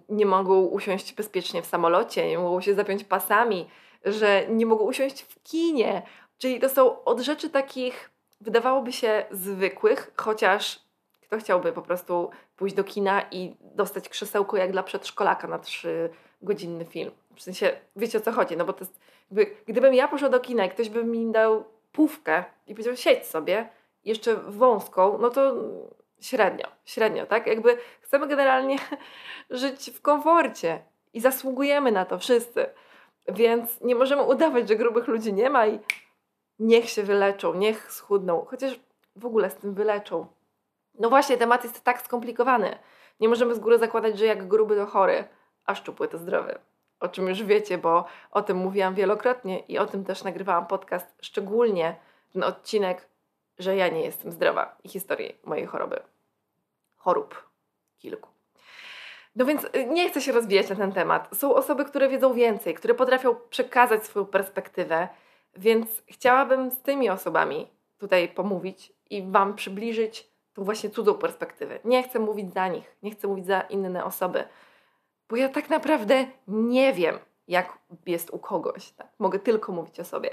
nie 0.09 0.25
mogą 0.25 0.65
usiąść 0.65 1.13
bezpiecznie 1.13 1.61
w 1.61 1.65
samolocie, 1.65 2.27
nie 2.27 2.37
mogą 2.37 2.61
się 2.61 2.73
zapiąć 2.73 3.03
pasami, 3.03 3.67
że 4.05 4.47
nie 4.49 4.65
mogą 4.65 4.85
usiąść 4.85 5.21
w 5.21 5.43
kinie. 5.43 6.01
Czyli 6.37 6.59
to 6.59 6.69
są 6.69 7.03
od 7.03 7.19
rzeczy 7.19 7.49
takich, 7.49 8.09
wydawałoby 8.41 8.91
się 8.91 9.25
zwykłych, 9.31 10.11
chociaż 10.17 10.87
kto 11.21 11.37
chciałby 11.37 11.73
po 11.73 11.81
prostu 11.81 12.29
pójść 12.57 12.75
do 12.75 12.83
kina 12.83 13.21
i 13.31 13.55
dostać 13.61 14.09
krzesełko 14.09 14.57
jak 14.57 14.71
dla 14.71 14.83
przedszkolaka 14.83 15.47
na 15.47 15.59
trzy 15.59 16.09
godzinny 16.41 16.85
film. 16.85 17.11
W 17.35 17.41
sensie, 17.41 17.71
wiecie 17.95 18.17
o 18.17 18.21
co 18.21 18.31
chodzi, 18.31 18.57
no 18.57 18.65
bo 18.65 18.73
to 18.73 18.79
jest, 18.79 18.99
jakby, 19.31 19.55
gdybym 19.65 19.93
ja 19.93 20.07
poszła 20.07 20.29
do 20.29 20.39
kina 20.39 20.65
i 20.65 20.69
ktoś 20.69 20.89
by 20.89 21.03
mi 21.03 21.31
dał 21.31 21.63
pówkę 21.91 22.43
i 22.67 22.73
powiedział 22.73 22.95
siedź 22.95 23.25
sobie, 23.25 23.69
jeszcze 24.05 24.35
wąską, 24.35 25.17
no 25.17 25.29
to 25.29 25.55
średnio, 26.21 26.67
średnio, 26.85 27.25
tak? 27.25 27.47
Jakby 27.47 27.77
chcemy 28.01 28.27
generalnie 28.27 28.77
żyć 29.49 29.91
w 29.91 30.01
komforcie 30.01 30.83
i 31.13 31.19
zasługujemy 31.19 31.91
na 31.91 32.05
to 32.05 32.19
wszyscy. 32.19 32.65
Więc 33.27 33.81
nie 33.81 33.95
możemy 33.95 34.21
udawać, 34.21 34.67
że 34.67 34.75
grubych 34.75 35.07
ludzi 35.07 35.33
nie 35.33 35.49
ma 35.49 35.67
i 35.67 35.79
niech 36.59 36.89
się 36.89 37.03
wyleczą, 37.03 37.53
niech 37.53 37.91
schudną, 37.91 38.45
chociaż 38.49 38.79
w 39.15 39.25
ogóle 39.25 39.49
z 39.49 39.55
tym 39.55 39.73
wyleczą. 39.73 40.27
No 40.99 41.09
właśnie, 41.09 41.37
temat 41.37 41.63
jest 41.63 41.83
tak 41.83 42.01
skomplikowany. 42.01 42.77
Nie 43.19 43.29
możemy 43.29 43.55
z 43.55 43.59
góry 43.59 43.77
zakładać, 43.77 44.19
że 44.19 44.25
jak 44.25 44.47
gruby 44.47 44.75
to 44.75 44.85
chory, 44.85 45.23
a 45.65 45.75
szczupły 45.75 46.07
to 46.07 46.17
zdrowy. 46.17 46.59
O 46.99 47.07
czym 47.07 47.27
już 47.27 47.43
wiecie, 47.43 47.77
bo 47.77 48.05
o 48.31 48.41
tym 48.41 48.57
mówiłam 48.57 48.95
wielokrotnie 48.95 49.59
i 49.59 49.77
o 49.77 49.85
tym 49.85 50.05
też 50.05 50.23
nagrywałam 50.23 50.67
podcast, 50.67 51.15
szczególnie 51.21 51.95
ten 52.33 52.43
odcinek, 52.43 53.07
że 53.59 53.75
ja 53.75 53.87
nie 53.87 54.01
jestem 54.01 54.31
zdrowa 54.31 54.77
i 54.83 54.89
historii 54.89 55.37
mojej 55.43 55.65
choroby. 55.65 55.99
Chorób 56.95 57.49
kilku. 57.97 58.29
No 59.35 59.45
więc 59.45 59.63
y, 59.63 59.85
nie 59.85 60.09
chcę 60.09 60.21
się 60.21 60.31
rozwijać 60.31 60.69
na 60.69 60.75
ten 60.75 60.91
temat. 60.91 61.29
Są 61.33 61.55
osoby, 61.55 61.85
które 61.85 62.09
wiedzą 62.09 62.33
więcej, 62.33 62.73
które 62.73 62.93
potrafią 62.93 63.35
przekazać 63.49 64.03
swoją 64.03 64.25
perspektywę, 64.25 65.07
więc 65.55 66.03
chciałabym 66.07 66.71
z 66.71 66.81
tymi 66.81 67.09
osobami 67.09 67.67
tutaj 67.97 68.29
pomówić 68.29 68.93
i 69.09 69.23
Wam 69.23 69.55
przybliżyć 69.55 70.29
tą 70.53 70.63
właśnie 70.63 70.89
cudzą 70.89 71.13
perspektywę. 71.13 71.79
Nie 71.85 72.03
chcę 72.03 72.19
mówić 72.19 72.53
za 72.53 72.67
nich, 72.67 72.95
nie 73.03 73.11
chcę 73.11 73.27
mówić 73.27 73.45
za 73.45 73.61
inne 73.61 74.05
osoby, 74.05 74.43
bo 75.29 75.35
ja 75.35 75.49
tak 75.49 75.69
naprawdę 75.69 76.25
nie 76.47 76.93
wiem, 76.93 77.19
jak 77.47 77.77
jest 78.05 78.29
u 78.29 78.39
kogoś. 78.39 78.91
Tak? 78.91 79.07
Mogę 79.19 79.39
tylko 79.39 79.71
mówić 79.71 79.99
o 79.99 80.05
sobie. 80.05 80.29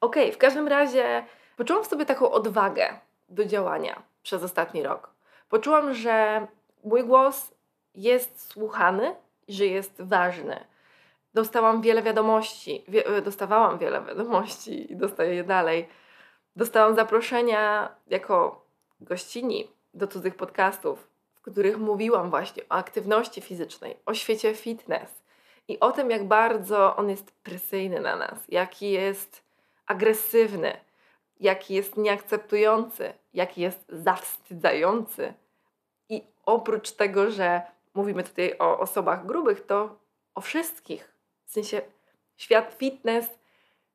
Okej, 0.00 0.24
okay, 0.24 0.32
w 0.32 0.38
każdym 0.38 0.68
razie 0.68 1.24
poczułam 1.56 1.84
w 1.84 1.86
sobie 1.86 2.06
taką 2.06 2.30
odwagę 2.30 3.00
do 3.28 3.44
działania 3.44 4.02
przez 4.22 4.42
ostatni 4.42 4.82
rok. 4.82 5.10
Poczułam, 5.48 5.94
że 5.94 6.46
mój 6.84 7.04
głos 7.04 7.54
jest 7.94 8.52
słuchany 8.52 9.14
że 9.48 9.66
jest 9.66 10.02
ważny. 10.02 10.64
Dostałam 11.34 11.82
wiele 11.82 12.02
wiadomości, 12.02 12.84
wie, 12.88 13.04
dostawałam 13.22 13.78
wiele 13.78 14.04
wiadomości 14.04 14.92
i 14.92 14.96
dostaję 14.96 15.34
je 15.34 15.44
dalej. 15.44 15.88
Dostałam 16.56 16.94
zaproszenia 16.94 17.88
jako 18.06 18.64
gościni 19.00 19.70
do 19.94 20.06
cudzych 20.06 20.34
podcastów, 20.34 21.08
w 21.34 21.40
których 21.40 21.78
mówiłam 21.78 22.30
właśnie 22.30 22.62
o 22.62 22.72
aktywności 22.72 23.40
fizycznej, 23.40 23.96
o 24.06 24.14
świecie 24.14 24.54
fitness 24.54 25.22
i 25.68 25.80
o 25.80 25.92
tym, 25.92 26.10
jak 26.10 26.24
bardzo 26.24 26.96
on 26.96 27.10
jest 27.10 27.32
presyjny 27.32 28.00
na 28.00 28.16
nas, 28.16 28.38
jaki 28.48 28.90
jest 28.90 29.42
agresywny, 29.86 30.76
jaki 31.40 31.74
jest 31.74 31.96
nieakceptujący, 31.96 33.12
jaki 33.34 33.60
jest 33.60 33.84
zawstydzający. 33.88 35.34
I 36.08 36.24
oprócz 36.46 36.92
tego, 36.92 37.30
że 37.30 37.62
mówimy 37.94 38.24
tutaj 38.24 38.54
o 38.58 38.78
osobach 38.78 39.26
grubych, 39.26 39.66
to 39.66 39.98
o 40.34 40.40
wszystkich. 40.40 41.12
W 41.44 41.52
sensie 41.52 41.82
świat 42.36 42.74
fitness 42.78 43.26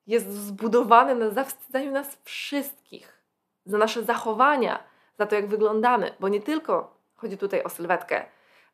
jest 0.06 0.32
zbudowany 0.32 1.14
na 1.14 1.30
zawstydzaniu 1.30 1.92
nas 1.92 2.18
wszystkich, 2.24 3.22
za 3.66 3.78
nasze 3.78 4.02
zachowania, 4.02 4.84
za 5.18 5.26
to, 5.26 5.34
jak 5.34 5.46
wyglądamy, 5.46 6.14
bo 6.20 6.28
nie 6.28 6.40
tylko 6.40 6.96
chodzi 7.14 7.38
tutaj 7.38 7.62
o 7.62 7.68
sylwetkę, 7.68 8.24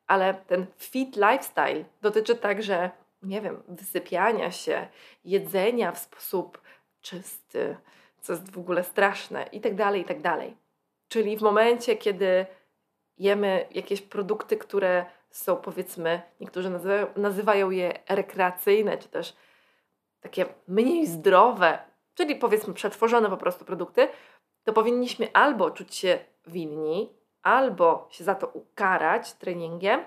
ale 0.06 0.34
ten 0.34 0.66
fit 0.76 1.16
lifestyle 1.16 1.84
dotyczy 2.00 2.36
także, 2.36 2.90
nie 3.22 3.40
wiem, 3.40 3.62
wysypiania 3.68 4.50
się, 4.50 4.88
jedzenia 5.24 5.92
w 5.92 5.98
sposób 5.98 6.60
czysty, 7.00 7.76
co 8.20 8.32
jest 8.32 8.52
w 8.52 8.58
ogóle 8.58 8.84
straszne, 8.84 9.48
i 9.52 9.60
tak 9.60 9.74
dalej, 9.74 10.00
i 10.00 10.04
tak 10.04 10.20
dalej. 10.20 10.56
Czyli 11.08 11.36
w 11.36 11.42
momencie, 11.42 11.96
kiedy 11.96 12.46
jemy 13.18 13.66
jakieś 13.70 14.02
produkty, 14.02 14.56
które 14.56 15.06
są 15.30 15.56
powiedzmy, 15.56 16.22
niektórzy 16.40 16.70
nazywają, 16.70 17.06
nazywają 17.16 17.70
je 17.70 17.98
rekreacyjne, 18.08 18.98
czy 18.98 19.08
też 19.08 19.36
takie 20.20 20.46
mniej 20.68 21.06
zdrowe, 21.06 21.78
czyli 22.14 22.36
powiedzmy 22.36 22.74
przetworzone 22.74 23.30
po 23.30 23.36
prostu 23.36 23.64
produkty, 23.64 24.08
to 24.64 24.72
powinniśmy 24.72 25.28
albo 25.32 25.70
czuć 25.70 25.94
się 25.94 26.18
winni, 26.46 27.12
albo 27.42 28.08
się 28.10 28.24
za 28.24 28.34
to 28.34 28.46
ukarać 28.46 29.32
treningiem, 29.32 30.04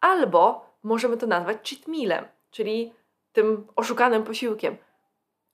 albo 0.00 0.66
możemy 0.82 1.16
to 1.16 1.26
nazwać 1.26 1.70
cheat 1.70 1.88
mealem, 1.88 2.24
czyli 2.50 2.92
tym 3.32 3.66
oszukanym 3.76 4.24
posiłkiem. 4.24 4.76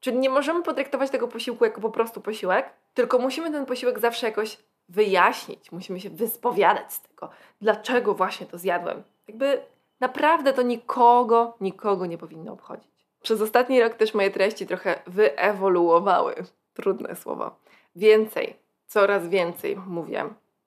Czyli 0.00 0.18
nie 0.18 0.30
możemy 0.30 0.62
potraktować 0.62 1.10
tego 1.10 1.28
posiłku 1.28 1.64
jako 1.64 1.80
po 1.80 1.90
prostu 1.90 2.20
posiłek, 2.20 2.70
tylko 2.94 3.18
musimy 3.18 3.50
ten 3.50 3.66
posiłek 3.66 3.98
zawsze 3.98 4.26
jakoś 4.26 4.58
wyjaśnić, 4.88 5.72
musimy 5.72 6.00
się 6.00 6.10
wyspowiadać 6.10 6.92
z 6.92 7.00
tego, 7.00 7.30
dlaczego 7.60 8.14
właśnie 8.14 8.46
to 8.46 8.58
zjadłem. 8.58 9.02
Jakby 9.28 9.60
naprawdę 10.00 10.52
to 10.52 10.62
nikogo, 10.62 11.56
nikogo 11.60 12.06
nie 12.06 12.18
powinno 12.18 12.52
obchodzić. 12.52 12.88
Przez 13.22 13.42
ostatni 13.42 13.80
rok 13.80 13.94
też 13.94 14.14
moje 14.14 14.30
treści 14.30 14.66
trochę 14.66 15.02
wyewoluowały. 15.06 16.34
Trudne 16.74 17.16
słowo. 17.16 17.56
Więcej, 17.96 18.56
coraz 18.86 19.28
więcej 19.28 19.76
mówię 19.86 20.24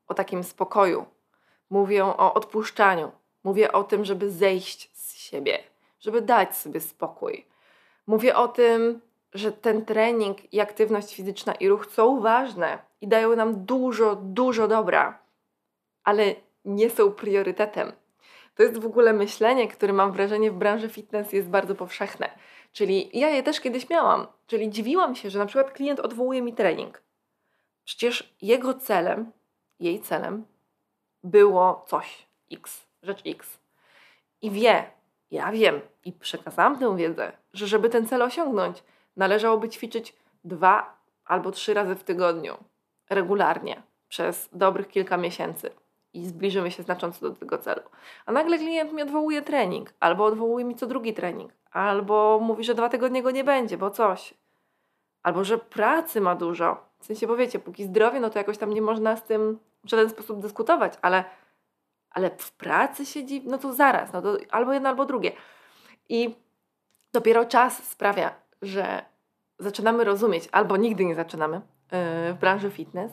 o 0.07 0.13
takim 0.13 0.43
spokoju. 0.43 1.05
Mówię 1.69 2.05
o 2.05 2.33
odpuszczaniu. 2.33 3.11
Mówię 3.43 3.71
o 3.71 3.83
tym, 3.83 4.05
żeby 4.05 4.31
zejść 4.31 4.89
z 4.93 5.13
siebie, 5.13 5.59
żeby 5.99 6.21
dać 6.21 6.57
sobie 6.57 6.79
spokój. 6.79 7.45
Mówię 8.07 8.35
o 8.35 8.47
tym, 8.47 9.01
że 9.33 9.51
ten 9.51 9.85
trening 9.85 10.53
i 10.53 10.59
aktywność 10.59 11.15
fizyczna 11.15 11.53
i 11.53 11.69
ruch 11.69 11.85
są 11.85 12.21
ważne 12.21 12.79
i 13.01 13.07
dają 13.07 13.35
nam 13.35 13.65
dużo, 13.65 14.15
dużo 14.15 14.67
dobra, 14.67 15.19
ale 16.03 16.35
nie 16.65 16.89
są 16.89 17.11
priorytetem. 17.11 17.91
To 18.55 18.63
jest 18.63 18.77
w 18.79 18.85
ogóle 18.85 19.13
myślenie, 19.13 19.67
które 19.67 19.93
mam 19.93 20.11
wrażenie 20.11 20.51
w 20.51 20.55
branży 20.55 20.89
fitness 20.89 21.33
jest 21.33 21.49
bardzo 21.49 21.75
powszechne. 21.75 22.29
Czyli 22.71 23.19
ja 23.19 23.29
je 23.29 23.43
też 23.43 23.59
kiedyś 23.59 23.89
miałam. 23.89 24.27
Czyli 24.47 24.69
dziwiłam 24.69 25.15
się, 25.15 25.29
że 25.29 25.39
na 25.39 25.45
przykład 25.45 25.71
klient 25.71 25.99
odwołuje 25.99 26.41
mi 26.41 26.53
trening. 26.53 27.01
Przecież 27.85 28.33
jego 28.41 28.73
celem, 28.73 29.31
jej 29.79 30.01
celem 30.01 30.45
było 31.23 31.85
coś, 31.87 32.27
X, 32.51 32.87
rzecz 33.03 33.21
X. 33.25 33.59
I 34.41 34.51
wie, 34.51 34.91
ja 35.31 35.51
wiem 35.51 35.81
i 36.05 36.11
przekazałam 36.11 36.79
tę 36.79 36.97
wiedzę, 36.97 37.31
że 37.53 37.67
żeby 37.67 37.89
ten 37.89 38.07
cel 38.07 38.21
osiągnąć, 38.21 38.83
należałoby 39.17 39.69
ćwiczyć 39.69 40.15
dwa 40.43 40.97
albo 41.25 41.51
trzy 41.51 41.73
razy 41.73 41.95
w 41.95 42.03
tygodniu, 42.03 42.57
regularnie, 43.09 43.81
przez 44.07 44.49
dobrych 44.53 44.87
kilka 44.87 45.17
miesięcy. 45.17 45.69
i 46.13 46.25
zbliżymy 46.25 46.71
się 46.71 46.83
znacząco 46.83 47.29
do 47.29 47.35
tego 47.35 47.57
celu. 47.57 47.81
A 48.25 48.31
nagle 48.31 48.57
klient 48.57 48.93
mi 48.93 49.01
odwołuje 49.01 49.41
trening, 49.41 49.93
albo 49.99 50.25
odwołuje 50.25 50.65
mi 50.65 50.75
co 50.75 50.87
drugi 50.87 51.13
trening, 51.13 51.51
albo 51.71 52.39
mówi, 52.41 52.63
że 52.63 52.75
dwa 52.75 52.89
tygodnie 52.89 53.23
go 53.23 53.31
nie 53.31 53.43
będzie, 53.43 53.77
bo 53.77 53.91
coś. 53.91 54.33
Albo 55.23 55.43
że 55.43 55.57
pracy 55.57 56.21
ma 56.21 56.35
dużo. 56.35 56.85
W 56.99 57.05
sensie, 57.05 57.27
bo 57.27 57.35
wiecie, 57.35 57.59
póki 57.59 57.83
zdrowie, 57.83 58.19
no 58.19 58.29
to 58.29 58.39
jakoś 58.39 58.57
tam 58.57 58.73
nie 58.73 58.81
można 58.81 59.15
z 59.17 59.23
tym 59.23 59.59
w 59.83 59.89
żaden 59.89 60.09
sposób 60.09 60.41
dyskutować, 60.41 60.93
ale, 61.01 61.23
ale 62.09 62.29
w 62.37 62.51
pracy 62.51 63.05
siedzi, 63.05 63.41
no 63.45 63.57
to 63.57 63.73
zaraz, 63.73 64.13
no 64.13 64.21
to 64.21 64.37
albo 64.49 64.73
jedno, 64.73 64.89
albo 64.89 65.05
drugie. 65.05 65.31
I 66.09 66.35
dopiero 67.13 67.45
czas 67.45 67.83
sprawia, 67.83 68.40
że 68.61 69.05
zaczynamy 69.59 70.03
rozumieć, 70.03 70.49
albo 70.51 70.77
nigdy 70.77 71.05
nie 71.05 71.15
zaczynamy 71.15 71.55
yy, 71.55 72.33
w 72.33 72.37
branży 72.39 72.71
fitness. 72.71 73.11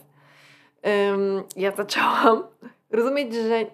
Ja 1.57 1.73
zaczęłam 1.77 2.43
rozumieć, 2.91 3.35
że 3.35 3.65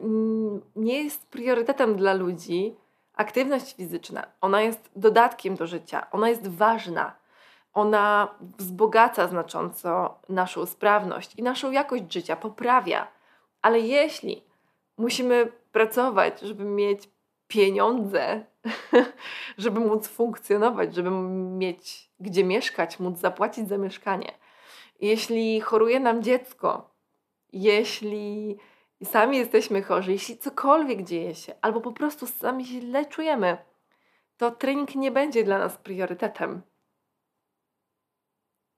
nie 0.76 1.02
jest 1.02 1.26
priorytetem 1.26 1.96
dla 1.96 2.14
ludzi 2.14 2.76
aktywność 3.14 3.74
fizyczna. 3.74 4.26
Ona 4.40 4.62
jest 4.62 4.90
dodatkiem 4.96 5.54
do 5.54 5.66
życia, 5.66 6.06
ona 6.10 6.28
jest 6.28 6.48
ważna. 6.48 7.16
Ona 7.72 8.34
wzbogaca 8.58 9.28
znacząco 9.28 10.18
naszą 10.28 10.66
sprawność 10.66 11.34
i 11.34 11.42
naszą 11.42 11.70
jakość 11.70 12.12
życia, 12.12 12.36
poprawia. 12.36 13.08
Ale 13.62 13.80
jeśli 13.80 14.44
musimy 14.98 15.52
pracować, 15.72 16.40
żeby 16.40 16.64
mieć 16.64 17.10
pieniądze, 17.48 18.44
żeby 19.58 19.80
móc 19.80 20.08
funkcjonować, 20.08 20.94
żeby 20.94 21.10
mieć 21.10 22.10
gdzie 22.20 22.44
mieszkać, 22.44 23.00
móc 23.00 23.18
zapłacić 23.18 23.68
za 23.68 23.78
mieszkanie. 23.78 24.32
Jeśli 25.00 25.60
choruje 25.60 26.00
nam 26.00 26.22
dziecko, 26.22 26.90
jeśli 27.52 28.56
sami 29.04 29.36
jesteśmy 29.36 29.82
chorzy, 29.82 30.12
jeśli 30.12 30.38
cokolwiek 30.38 31.02
dzieje 31.02 31.34
się, 31.34 31.54
albo 31.62 31.80
po 31.80 31.92
prostu 31.92 32.26
sami 32.26 32.64
źle 32.64 33.06
czujemy, 33.06 33.58
to 34.36 34.50
trening 34.50 34.94
nie 34.94 35.10
będzie 35.10 35.44
dla 35.44 35.58
nas 35.58 35.76
priorytetem. 35.76 36.62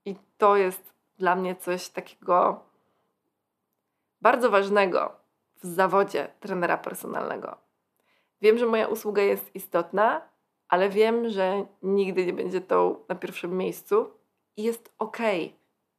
I 0.05 0.15
to 0.37 0.57
jest 0.57 0.93
dla 1.17 1.35
mnie 1.35 1.55
coś 1.55 1.89
takiego 1.89 2.63
bardzo 4.21 4.49
ważnego 4.49 5.15
w 5.63 5.65
zawodzie 5.65 6.27
trenera 6.39 6.77
personalnego. 6.77 7.66
Wiem, 8.41 8.57
że 8.57 8.65
moja 8.65 8.87
usługa 8.87 9.21
jest 9.21 9.55
istotna, 9.55 10.21
ale 10.67 10.89
wiem, 10.89 11.29
że 11.29 11.65
nigdy 11.81 12.25
nie 12.25 12.33
będzie 12.33 12.61
to 12.61 13.05
na 13.09 13.15
pierwszym 13.15 13.57
miejscu 13.57 14.11
i 14.57 14.63
jest 14.63 14.93
ok. 14.97 15.17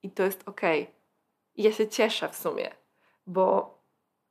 I 0.03 0.11
to 0.11 0.23
jest 0.23 0.49
ok. 0.49 0.61
I 1.55 1.63
ja 1.63 1.73
się 1.73 1.89
cieszę 1.89 2.29
w 2.29 2.37
sumie, 2.37 2.71
bo 3.27 3.79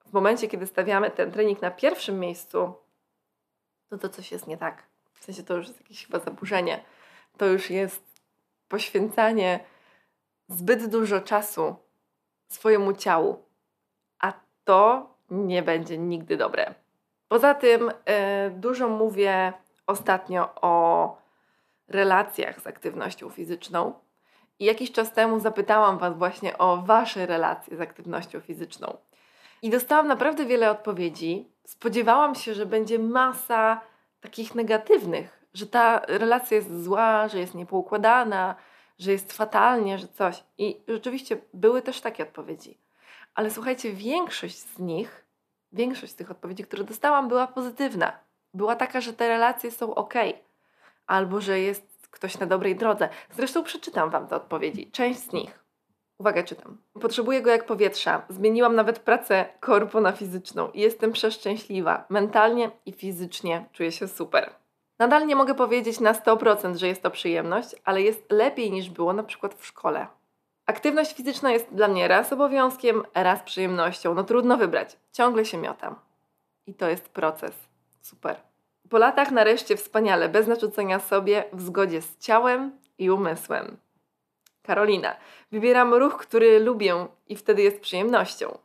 w 0.05 0.13
momencie, 0.13 0.47
kiedy 0.47 0.67
stawiamy 0.67 1.11
ten 1.11 1.31
trening 1.31 1.61
na 1.61 1.71
pierwszym 1.71 2.19
miejscu, 2.19 2.73
to 3.89 3.97
to 3.97 4.09
coś 4.09 4.31
jest 4.31 4.47
nie 4.47 4.57
tak. 4.57 4.83
W 5.13 5.23
sensie 5.23 5.43
to 5.43 5.55
już 5.55 5.67
jest 5.67 5.79
jakieś 5.79 6.05
chyba 6.05 6.19
zaburzenie. 6.19 6.83
To 7.37 7.45
już 7.45 7.69
jest 7.69 8.03
poświęcanie 8.67 9.59
zbyt 10.49 10.87
dużo 10.87 11.21
czasu 11.21 11.75
swojemu 12.47 12.93
ciału, 12.93 13.45
a 14.19 14.33
to 14.63 15.09
nie 15.29 15.63
będzie 15.63 15.97
nigdy 15.97 16.37
dobre. 16.37 16.75
Poza 17.27 17.53
tym 17.53 17.81
yy, 17.81 18.51
dużo 18.51 18.89
mówię 18.89 19.53
ostatnio 19.87 20.49
o 20.61 21.17
relacjach 21.87 22.61
z 22.61 22.67
aktywnością 22.67 23.29
fizyczną. 23.29 23.93
I 24.59 24.65
jakiś 24.65 24.91
czas 24.91 25.13
temu 25.13 25.39
zapytałam 25.39 25.97
Was 25.97 26.17
właśnie 26.17 26.57
o 26.57 26.77
Wasze 26.77 27.25
relacje 27.25 27.77
z 27.77 27.81
aktywnością 27.81 28.39
fizyczną. 28.39 28.97
I 29.61 29.69
dostałam 29.69 30.07
naprawdę 30.07 30.45
wiele 30.45 30.71
odpowiedzi. 30.71 31.51
Spodziewałam 31.65 32.35
się, 32.35 32.53
że 32.53 32.65
będzie 32.65 32.99
masa 32.99 33.81
takich 34.21 34.55
negatywnych, 34.55 35.43
że 35.53 35.67
ta 35.67 36.01
relacja 36.07 36.55
jest 36.57 36.83
zła, 36.83 37.27
że 37.27 37.39
jest 37.39 37.55
niepoukładana, 37.55 38.55
że 38.99 39.11
jest 39.11 39.33
fatalnie, 39.33 39.97
że 39.97 40.07
coś. 40.07 40.43
I 40.57 40.81
rzeczywiście 40.87 41.37
były 41.53 41.81
też 41.81 42.01
takie 42.01 42.23
odpowiedzi. 42.23 42.77
Ale 43.35 43.51
słuchajcie, 43.51 43.93
większość 43.93 44.57
z 44.59 44.79
nich, 44.79 45.26
większość 45.71 46.11
z 46.11 46.15
tych 46.15 46.31
odpowiedzi, 46.31 46.63
które 46.63 46.83
dostałam, 46.83 47.27
była 47.27 47.47
pozytywna. 47.47 48.19
Była 48.53 48.75
taka, 48.75 49.01
że 49.01 49.13
te 49.13 49.27
relacje 49.27 49.71
są 49.71 49.95
ok, 49.95 50.13
albo 51.07 51.41
że 51.41 51.59
jest 51.59 52.07
ktoś 52.11 52.39
na 52.39 52.45
dobrej 52.45 52.75
drodze. 52.75 53.09
Zresztą 53.31 53.63
przeczytam 53.63 54.09
Wam 54.09 54.27
te 54.27 54.35
odpowiedzi, 54.35 54.91
część 54.91 55.19
z 55.19 55.31
nich. 55.33 55.63
Uwaga, 56.19 56.43
czytam. 56.43 56.77
Potrzebuję 57.01 57.41
go 57.41 57.51
jak 57.51 57.65
powietrza. 57.65 58.21
Zmieniłam 58.29 58.75
nawet 58.75 58.99
pracę 58.99 59.45
korpo 59.59 60.01
na 60.01 60.11
fizyczną 60.11 60.69
jestem 60.73 61.11
przeszczęśliwa. 61.11 62.05
Mentalnie 62.09 62.71
i 62.85 62.91
fizycznie 62.91 63.65
czuję 63.73 63.91
się 63.91 64.07
super. 64.07 64.53
Nadal 64.99 65.27
nie 65.27 65.35
mogę 65.35 65.55
powiedzieć 65.55 65.99
na 65.99 66.13
100%, 66.13 66.75
że 66.75 66.87
jest 66.87 67.01
to 67.01 67.11
przyjemność, 67.11 67.75
ale 67.83 68.01
jest 68.01 68.31
lepiej 68.31 68.71
niż 68.71 68.89
było 68.89 69.13
na 69.13 69.23
przykład 69.23 69.53
w 69.53 69.65
szkole. 69.65 70.07
Aktywność 70.67 71.13
fizyczna 71.13 71.51
jest 71.51 71.73
dla 71.73 71.87
mnie 71.87 72.07
raz 72.07 72.33
obowiązkiem, 72.33 73.03
raz 73.13 73.43
przyjemnością. 73.43 74.13
No 74.13 74.23
trudno 74.23 74.57
wybrać. 74.57 74.97
Ciągle 75.11 75.45
się 75.45 75.57
miotam. 75.57 75.95
I 76.65 76.73
to 76.73 76.89
jest 76.89 77.09
proces. 77.09 77.55
Super. 78.01 78.35
Po 78.89 78.97
latach 78.97 79.31
nareszcie 79.31 79.77
wspaniale, 79.77 80.29
bez 80.29 80.47
narzucenia 80.47 80.99
sobie, 80.99 81.43
w 81.53 81.61
zgodzie 81.61 82.01
z 82.01 82.17
ciałem 82.17 82.71
i 82.97 83.09
umysłem. 83.09 83.77
Karolina. 84.63 85.15
Wybieram 85.51 85.93
ruch, 85.93 86.17
który 86.17 86.59
lubię 86.59 87.07
i 87.27 87.35
wtedy 87.35 87.61
jest 87.61 87.79
przyjemnością. 87.79 88.57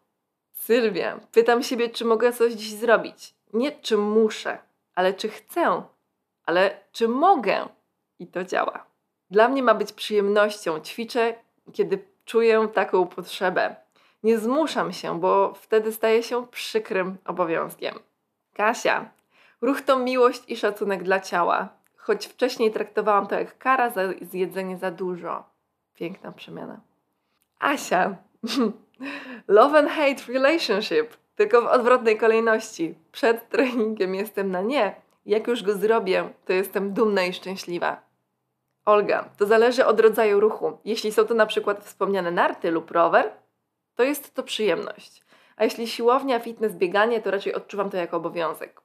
Sylwia. 0.53 1.21
Pytam 1.33 1.63
siebie, 1.63 1.89
czy 1.89 2.05
mogę 2.05 2.33
coś 2.33 2.53
dziś 2.53 2.73
zrobić. 2.73 3.35
Nie 3.53 3.73
czy 3.73 3.97
muszę, 3.97 4.59
ale 4.95 5.15
czy 5.15 5.29
chcę, 5.29 5.83
ale 6.47 6.81
czy 6.93 7.09
mogę. 7.09 7.69
I 8.19 8.27
to 8.27 8.45
działa. 8.45 8.87
Dla 9.31 9.49
mnie 9.49 9.63
ma 9.63 9.75
być 9.75 9.93
przyjemnością. 9.93 10.81
Ćwiczę, 10.81 11.35
kiedy 11.73 12.05
czuję 12.25 12.69
taką 12.75 13.07
potrzebę. 13.07 13.77
Nie 14.23 14.39
zmuszam 14.39 14.93
się, 14.93 15.21
bo 15.21 15.55
wtedy 15.55 15.93
staje 15.93 16.23
się 16.23 16.47
przykrym 16.47 17.17
obowiązkiem. 17.25 17.95
Kasia. 18.55 19.11
Ruch 19.61 19.81
to 19.81 19.99
miłość 19.99 20.43
i 20.49 20.57
szacunek 20.57 21.03
dla 21.03 21.21
ciała, 21.21 21.69
choć 21.97 22.27
wcześniej 22.27 22.73
traktowałam 22.73 23.27
to 23.27 23.35
jak 23.35 23.59
kara 23.59 23.91
za 23.91 24.03
zjedzenie 24.21 24.79
za 24.79 24.91
dużo. 24.91 25.45
Piękna 25.95 26.33
przemiana. 26.33 26.81
Asia. 27.59 28.17
Love 29.49 29.79
and 29.79 29.89
hate 29.89 30.33
relationship. 30.33 31.17
Tylko 31.37 31.63
w 31.63 31.67
odwrotnej 31.67 32.19
kolejności. 32.19 32.95
Przed 33.13 33.49
treningiem 33.49 34.15
jestem 34.15 34.51
na 34.51 34.61
nie. 34.61 34.95
Jak 35.27 35.47
już 35.47 35.63
go 35.63 35.75
zrobię, 35.75 36.33
to 36.45 36.53
jestem 36.53 36.93
dumna 36.93 37.25
i 37.25 37.33
szczęśliwa. 37.33 38.01
Olga, 38.85 39.29
to 39.39 39.47
zależy 39.47 39.87
od 39.87 40.01
rodzaju 40.01 40.41
ruchu. 40.41 40.79
Jeśli 40.85 41.13
są 41.13 41.25
to 41.25 41.35
na 41.35 41.47
przykład 41.47 41.85
wspomniane 41.85 42.31
narty 42.31 42.71
lub 42.71 42.91
rower, 42.91 43.33
to 43.95 44.03
jest 44.03 44.35
to 44.35 44.43
przyjemność. 44.43 45.23
A 45.57 45.65
jeśli 45.65 45.89
siłownia, 45.89 46.41
fitness, 46.41 46.75
bieganie, 46.75 47.21
to 47.21 47.31
raczej 47.31 47.55
odczuwam 47.55 47.91
to 47.91 47.97
jako 47.97 48.17
obowiązek. 48.17 48.81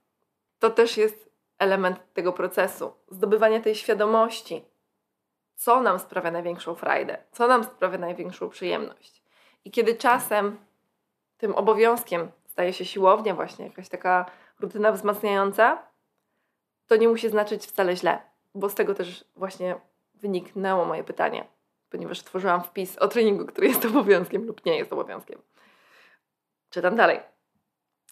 To 0.59 0.69
też 0.69 0.97
jest 0.97 1.29
element 1.59 1.99
tego 2.13 2.33
procesu, 2.33 2.93
zdobywania 3.11 3.61
tej 3.61 3.75
świadomości, 3.75 4.65
co 5.55 5.81
nam 5.81 5.99
sprawia 5.99 6.31
największą 6.31 6.75
frajdę, 6.75 7.17
co 7.31 7.47
nam 7.47 7.63
sprawia 7.63 7.97
największą 7.97 8.49
przyjemność. 8.49 9.23
I 9.65 9.71
kiedy 9.71 9.95
czasem 9.95 10.57
tym 11.37 11.55
obowiązkiem 11.55 12.31
staje 12.45 12.73
się 12.73 12.85
siłownia, 12.85 13.35
właśnie 13.35 13.65
jakaś 13.65 13.89
taka 13.89 14.25
rutyna 14.59 14.91
wzmacniająca, 14.91 15.83
to 16.87 16.95
nie 16.95 17.07
musi 17.07 17.29
znaczyć 17.29 17.65
wcale 17.65 17.95
źle, 17.95 18.21
bo 18.55 18.69
z 18.69 18.75
tego 18.75 18.95
też 18.95 19.25
właśnie 19.35 19.75
wyniknęło 20.21 20.85
moje 20.85 21.03
pytanie, 21.03 21.45
ponieważ 21.89 22.23
tworzyłam 22.23 22.63
wpis 22.63 22.97
o 22.97 23.07
treningu, 23.07 23.45
który 23.45 23.67
jest 23.67 23.85
obowiązkiem 23.85 24.45
lub 24.45 24.65
nie 24.65 24.77
jest 24.77 24.93
obowiązkiem. 24.93 25.41
Czytam 26.69 26.95
dalej. 26.95 27.19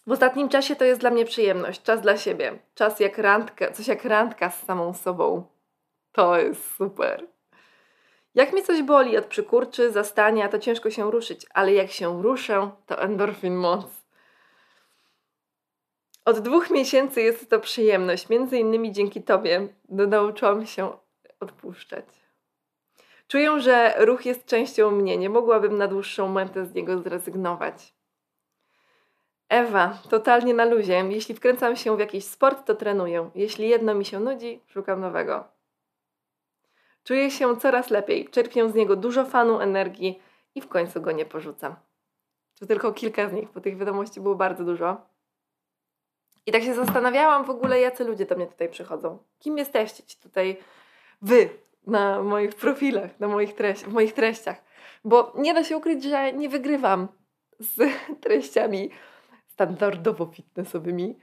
W 0.06 0.12
ostatnim 0.12 0.48
czasie 0.48 0.76
to 0.76 0.84
jest 0.84 1.00
dla 1.00 1.10
mnie 1.10 1.24
przyjemność, 1.24 1.82
czas 1.82 2.00
dla 2.00 2.16
siebie, 2.16 2.58
czas 2.74 3.00
jak 3.00 3.18
randka, 3.18 3.70
coś 3.72 3.88
jak 3.88 4.04
randka 4.04 4.50
z 4.50 4.62
samą 4.62 4.94
sobą. 4.94 5.46
To 6.12 6.38
jest 6.38 6.74
super. 6.74 7.26
Jak 8.34 8.52
mi 8.52 8.62
coś 8.62 8.82
boli 8.82 9.16
od 9.16 9.24
przykurczy, 9.24 9.92
zastania, 9.92 10.48
to 10.48 10.58
ciężko 10.58 10.90
się 10.90 11.10
ruszyć, 11.10 11.46
ale 11.54 11.72
jak 11.72 11.90
się 11.90 12.22
ruszę, 12.22 12.70
to 12.86 13.00
endorfin 13.02 13.54
moc. 13.54 14.06
Od 16.24 16.38
dwóch 16.38 16.70
miesięcy 16.70 17.22
jest 17.22 17.50
to 17.50 17.60
przyjemność, 17.60 18.28
między 18.28 18.58
innymi 18.58 18.92
dzięki 18.92 19.22
Tobie 19.22 19.68
nauczyłam 19.88 20.66
się 20.66 20.92
odpuszczać. 21.40 22.06
Czuję, 23.28 23.60
że 23.60 23.94
ruch 23.98 24.26
jest 24.26 24.46
częścią 24.46 24.90
mnie, 24.90 25.16
nie 25.16 25.30
mogłabym 25.30 25.78
na 25.78 25.88
dłuższą 25.88 26.28
metę 26.28 26.66
z 26.66 26.74
niego 26.74 26.98
zrezygnować. 26.98 27.94
Ewa, 29.48 29.98
totalnie 30.10 30.54
na 30.54 30.64
luzie. 30.64 31.04
Jeśli 31.10 31.34
wkręcam 31.34 31.76
się 31.76 31.96
w 31.96 32.00
jakiś 32.00 32.24
sport, 32.24 32.66
to 32.66 32.74
trenuję. 32.74 33.30
Jeśli 33.34 33.68
jedno 33.68 33.94
mi 33.94 34.04
się 34.04 34.20
nudzi, 34.20 34.60
szukam 34.66 35.00
nowego. 35.00 35.44
Czuję 37.04 37.30
się 37.30 37.56
coraz 37.56 37.90
lepiej, 37.90 38.28
czerpię 38.28 38.68
z 38.68 38.74
niego 38.74 38.96
dużo 38.96 39.24
fanu, 39.24 39.60
energii 39.60 40.22
i 40.54 40.60
w 40.60 40.68
końcu 40.68 41.00
go 41.00 41.12
nie 41.12 41.24
porzucam. 41.24 41.76
To 42.60 42.66
tylko 42.66 42.92
kilka 42.92 43.28
z 43.28 43.32
nich, 43.32 43.52
bo 43.52 43.60
tych 43.60 43.76
wiadomości 43.76 44.20
było 44.20 44.34
bardzo 44.34 44.64
dużo. 44.64 44.96
I 46.46 46.52
tak 46.52 46.62
się 46.62 46.74
zastanawiałam 46.74 47.44
w 47.44 47.50
ogóle, 47.50 47.80
jacy 47.80 48.04
ludzie 48.04 48.26
do 48.26 48.36
mnie 48.36 48.46
tutaj 48.46 48.68
przychodzą. 48.68 49.18
Kim 49.38 49.58
jesteście 49.58 50.02
ci 50.02 50.18
tutaj 50.18 50.56
wy 51.22 51.48
na 51.86 52.22
moich 52.22 52.54
profilach, 52.54 53.20
na 53.20 53.28
moich 53.28 53.54
treści, 53.54 53.84
w 53.84 53.92
moich 53.92 54.12
treściach. 54.12 54.64
Bo 55.04 55.32
nie 55.36 55.54
da 55.54 55.64
się 55.64 55.76
ukryć, 55.76 56.04
że 56.04 56.32
nie 56.32 56.48
wygrywam 56.48 57.08
z 57.58 57.80
treściami 58.24 58.90
standardowo 59.46 60.26
fitnessowymi 60.26 61.18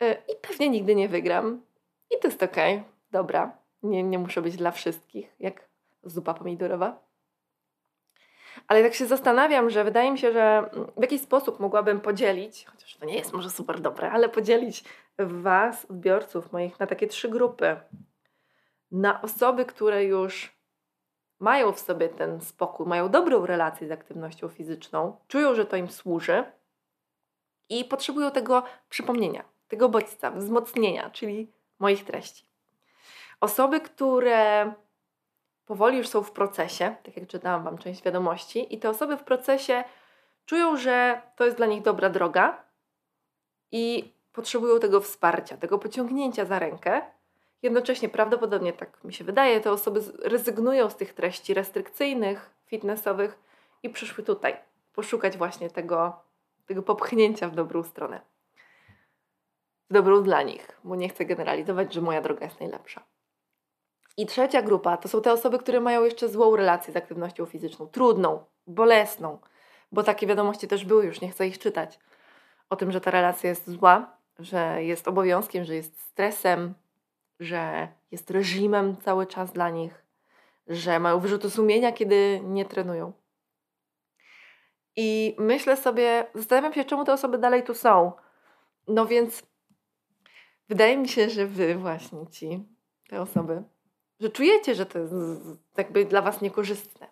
e, 0.00 0.12
i 0.12 0.36
pewnie 0.48 0.68
nigdy 0.68 0.94
nie 0.94 1.08
wygram. 1.08 1.62
I 2.10 2.20
to 2.20 2.28
jest 2.28 2.42
okej, 2.42 2.74
okay. 2.74 2.90
dobra. 3.10 3.58
Nie, 3.82 4.02
nie 4.02 4.18
muszę 4.18 4.42
być 4.42 4.56
dla 4.56 4.70
wszystkich, 4.70 5.34
jak 5.40 5.68
zupa 6.02 6.34
pomidorowa. 6.34 7.08
Ale 8.68 8.82
tak 8.82 8.94
się 8.94 9.06
zastanawiam, 9.06 9.70
że 9.70 9.84
wydaje 9.84 10.12
mi 10.12 10.18
się, 10.18 10.32
że 10.32 10.70
w 10.96 11.02
jakiś 11.02 11.20
sposób 11.20 11.60
mogłabym 11.60 12.00
podzielić, 12.00 12.64
chociaż 12.64 12.96
to 12.96 13.06
nie 13.06 13.14
jest 13.14 13.32
może 13.32 13.50
super 13.50 13.80
dobre, 13.80 14.10
ale 14.10 14.28
podzielić 14.28 14.84
Was, 15.18 15.84
odbiorców 15.84 16.52
moich, 16.52 16.80
na 16.80 16.86
takie 16.86 17.06
trzy 17.06 17.28
grupy. 17.28 17.76
Na 18.90 19.22
osoby, 19.22 19.64
które 19.64 20.04
już 20.04 20.58
mają 21.38 21.72
w 21.72 21.80
sobie 21.80 22.08
ten 22.08 22.40
spokój, 22.40 22.86
mają 22.86 23.08
dobrą 23.08 23.46
relację 23.46 23.88
z 23.88 23.90
aktywnością 23.90 24.48
fizyczną, 24.48 25.16
czują, 25.28 25.54
że 25.54 25.64
to 25.64 25.76
im 25.76 25.88
służy 25.88 26.44
i 27.68 27.84
potrzebują 27.84 28.30
tego 28.30 28.62
przypomnienia, 28.88 29.44
tego 29.68 29.88
bodźca, 29.88 30.30
wzmocnienia, 30.30 31.10
czyli 31.10 31.52
moich 31.78 32.04
treści. 32.04 32.46
Osoby, 33.40 33.80
które 33.80 34.72
powoli 35.66 35.98
już 35.98 36.08
są 36.08 36.22
w 36.22 36.32
procesie, 36.32 36.96
tak 37.02 37.16
jak 37.16 37.26
czytałam 37.26 37.64
Wam 37.64 37.78
część 37.78 38.02
wiadomości, 38.02 38.74
i 38.74 38.78
te 38.78 38.90
osoby 38.90 39.16
w 39.16 39.24
procesie 39.24 39.84
czują, 40.46 40.76
że 40.76 41.22
to 41.36 41.44
jest 41.44 41.56
dla 41.56 41.66
nich 41.66 41.82
dobra 41.82 42.10
droga 42.10 42.64
i 43.72 44.14
potrzebują 44.32 44.80
tego 44.80 45.00
wsparcia, 45.00 45.56
tego 45.56 45.78
pociągnięcia 45.78 46.44
za 46.44 46.58
rękę. 46.58 47.02
Jednocześnie 47.62 48.08
prawdopodobnie, 48.08 48.72
tak 48.72 49.04
mi 49.04 49.12
się 49.12 49.24
wydaje, 49.24 49.60
te 49.60 49.72
osoby 49.72 50.00
rezygnują 50.22 50.90
z 50.90 50.96
tych 50.96 51.14
treści 51.14 51.54
restrykcyjnych, 51.54 52.50
fitnessowych 52.66 53.38
i 53.82 53.90
przyszły 53.90 54.24
tutaj 54.24 54.56
poszukać 54.92 55.38
właśnie 55.38 55.70
tego, 55.70 56.22
tego 56.66 56.82
popchnięcia 56.82 57.48
w 57.48 57.54
dobrą 57.54 57.82
stronę. 57.82 58.20
W 59.90 59.92
dobrą 59.92 60.22
dla 60.22 60.42
nich, 60.42 60.80
bo 60.84 60.96
nie 60.96 61.08
chcę 61.08 61.24
generalizować, 61.24 61.94
że 61.94 62.00
moja 62.00 62.22
droga 62.22 62.44
jest 62.44 62.60
najlepsza. 62.60 63.02
I 64.16 64.26
trzecia 64.26 64.62
grupa 64.62 64.96
to 64.96 65.08
są 65.08 65.22
te 65.22 65.32
osoby, 65.32 65.58
które 65.58 65.80
mają 65.80 66.04
jeszcze 66.04 66.28
złą 66.28 66.56
relację 66.56 66.92
z 66.92 66.96
aktywnością 66.96 67.46
fizyczną, 67.46 67.86
trudną, 67.86 68.44
bolesną, 68.66 69.38
bo 69.92 70.02
takie 70.02 70.26
wiadomości 70.26 70.68
też 70.68 70.84
były, 70.84 71.06
już 71.06 71.20
nie 71.20 71.30
chcę 71.30 71.46
ich 71.46 71.58
czytać. 71.58 71.98
O 72.70 72.76
tym, 72.76 72.92
że 72.92 73.00
ta 73.00 73.10
relacja 73.10 73.50
jest 73.50 73.70
zła, 73.70 74.16
że 74.38 74.84
jest 74.84 75.08
obowiązkiem, 75.08 75.64
że 75.64 75.74
jest 75.74 76.00
stresem, 76.00 76.74
że 77.40 77.88
jest 78.10 78.30
reżimem 78.30 78.96
cały 78.96 79.26
czas 79.26 79.52
dla 79.52 79.70
nich, 79.70 80.04
że 80.66 81.00
mają 81.00 81.20
wyrzuty 81.20 81.50
sumienia, 81.50 81.92
kiedy 81.92 82.40
nie 82.44 82.64
trenują. 82.64 83.12
I 84.96 85.36
myślę 85.38 85.76
sobie, 85.76 86.26
zastanawiam 86.34 86.72
się, 86.72 86.84
czemu 86.84 87.04
te 87.04 87.12
osoby 87.12 87.38
dalej 87.38 87.62
tu 87.62 87.74
są. 87.74 88.12
No 88.88 89.06
więc 89.06 89.42
wydaje 90.68 90.96
mi 90.96 91.08
się, 91.08 91.30
że 91.30 91.46
wy 91.46 91.74
właśnie 91.74 92.26
ci, 92.26 92.64
te 93.08 93.20
osoby, 93.20 93.62
że 94.20 94.30
czujecie, 94.30 94.74
że 94.74 94.86
to 94.86 94.98
jest 94.98 95.14
jakby 95.76 96.04
dla 96.04 96.22
Was 96.22 96.40
niekorzystne, 96.40 97.06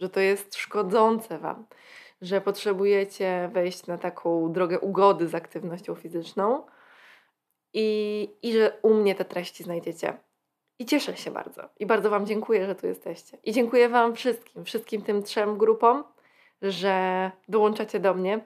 że 0.00 0.08
to 0.08 0.20
jest 0.20 0.54
szkodzące 0.54 1.38
Wam, 1.38 1.66
że 2.20 2.40
potrzebujecie 2.40 3.50
wejść 3.52 3.86
na 3.86 3.98
taką 3.98 4.52
drogę 4.52 4.80
ugody 4.80 5.28
z 5.28 5.34
aktywnością 5.34 5.94
fizyczną 5.94 6.66
i, 7.78 8.28
i 8.42 8.52
że 8.52 8.78
u 8.82 8.94
mnie 8.94 9.14
te 9.14 9.24
treści 9.24 9.64
znajdziecie. 9.64 10.16
I 10.78 10.86
cieszę 10.86 11.16
się 11.16 11.30
bardzo. 11.30 11.62
I 11.78 11.86
bardzo 11.86 12.10
Wam 12.10 12.26
dziękuję, 12.26 12.66
że 12.66 12.74
tu 12.74 12.86
jesteście. 12.86 13.38
I 13.44 13.52
dziękuję 13.52 13.88
Wam 13.88 14.14
wszystkim, 14.14 14.64
wszystkim 14.64 15.02
tym 15.02 15.22
trzem 15.22 15.58
grupom, 15.58 16.04
że 16.62 17.30
dołączacie 17.48 18.00
do 18.00 18.14
mnie 18.14 18.40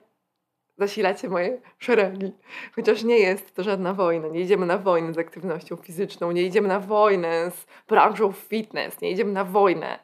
zasilacie 0.77 1.29
moje 1.29 1.61
szeregi. 1.77 2.31
Chociaż 2.75 3.03
nie 3.03 3.17
jest 3.19 3.55
to 3.55 3.63
żadna 3.63 3.93
wojna. 3.93 4.27
Nie 4.27 4.39
idziemy 4.41 4.65
na 4.65 4.77
wojnę 4.77 5.13
z 5.13 5.17
aktywnością 5.17 5.75
fizyczną, 5.75 6.31
nie 6.31 6.43
idziemy 6.43 6.67
na 6.67 6.79
wojnę 6.79 7.51
z 7.51 7.65
branżą 7.87 8.31
fitness, 8.31 9.01
nie 9.01 9.11
idziemy 9.11 9.31
na 9.31 9.45
wojnę 9.45 9.99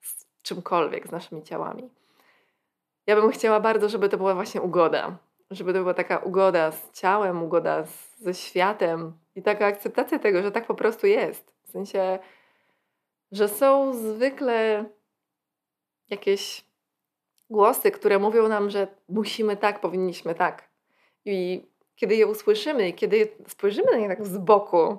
z 0.00 0.26
czymkolwiek, 0.42 1.08
z 1.08 1.10
naszymi 1.10 1.42
ciałami. 1.42 1.90
Ja 3.06 3.16
bym 3.20 3.30
chciała 3.30 3.60
bardzo, 3.60 3.88
żeby 3.88 4.08
to 4.08 4.16
była 4.16 4.34
właśnie 4.34 4.60
ugoda. 4.60 5.16
Żeby 5.52 5.72
to 5.72 5.78
była 5.78 5.94
taka 5.94 6.18
ugoda 6.18 6.72
z 6.72 6.92
ciałem, 6.92 7.42
ugoda 7.42 7.86
z, 7.86 8.18
ze 8.18 8.34
światem 8.34 9.12
i 9.34 9.42
taka 9.42 9.66
akceptacja 9.66 10.18
tego, 10.18 10.42
że 10.42 10.52
tak 10.52 10.66
po 10.66 10.74
prostu 10.74 11.06
jest. 11.06 11.52
W 11.64 11.70
sensie, 11.70 12.18
że 13.32 13.48
są 13.48 13.94
zwykle 13.94 14.84
jakieś 16.10 16.64
głosy, 17.50 17.90
które 17.90 18.18
mówią 18.18 18.48
nam, 18.48 18.70
że 18.70 18.86
musimy 19.08 19.56
tak, 19.56 19.80
powinniśmy 19.80 20.34
tak. 20.34 20.68
I 21.24 21.66
kiedy 21.96 22.16
je 22.16 22.26
usłyszymy, 22.26 22.92
kiedy 22.92 23.28
spojrzymy 23.48 23.92
na 23.92 23.98
nie 23.98 24.08
tak 24.08 24.26
z 24.26 24.38
boku, 24.38 24.98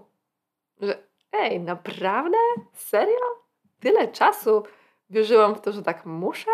że 0.81 1.03
ej, 1.31 1.59
naprawdę? 1.59 2.37
Serio? 2.73 3.43
Tyle 3.79 4.07
czasu 4.07 4.63
wierzyłam 5.09 5.55
w 5.55 5.61
to, 5.61 5.71
że 5.71 5.83
tak 5.83 6.05
muszę? 6.05 6.51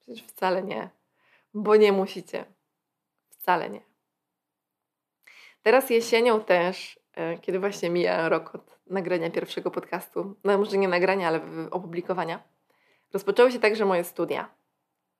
Przecież 0.00 0.22
wcale 0.22 0.62
nie. 0.62 0.90
Bo 1.54 1.76
nie 1.76 1.92
musicie. 1.92 2.44
Wcale 3.42 3.70
nie. 3.70 3.80
Teraz 5.62 5.90
jesienią 5.90 6.40
też, 6.40 7.00
e, 7.14 7.38
kiedy 7.38 7.58
właśnie 7.58 7.90
mija 7.90 8.28
rok 8.28 8.54
od 8.54 8.78
nagrania 8.86 9.30
pierwszego 9.30 9.70
podcastu, 9.70 10.34
no 10.44 10.58
może 10.58 10.78
nie 10.78 10.88
nagrania, 10.88 11.28
ale 11.28 11.40
opublikowania, 11.70 12.42
rozpoczęły 13.12 13.52
się 13.52 13.58
także 13.58 13.84
moje 13.84 14.04
studia. 14.04 14.48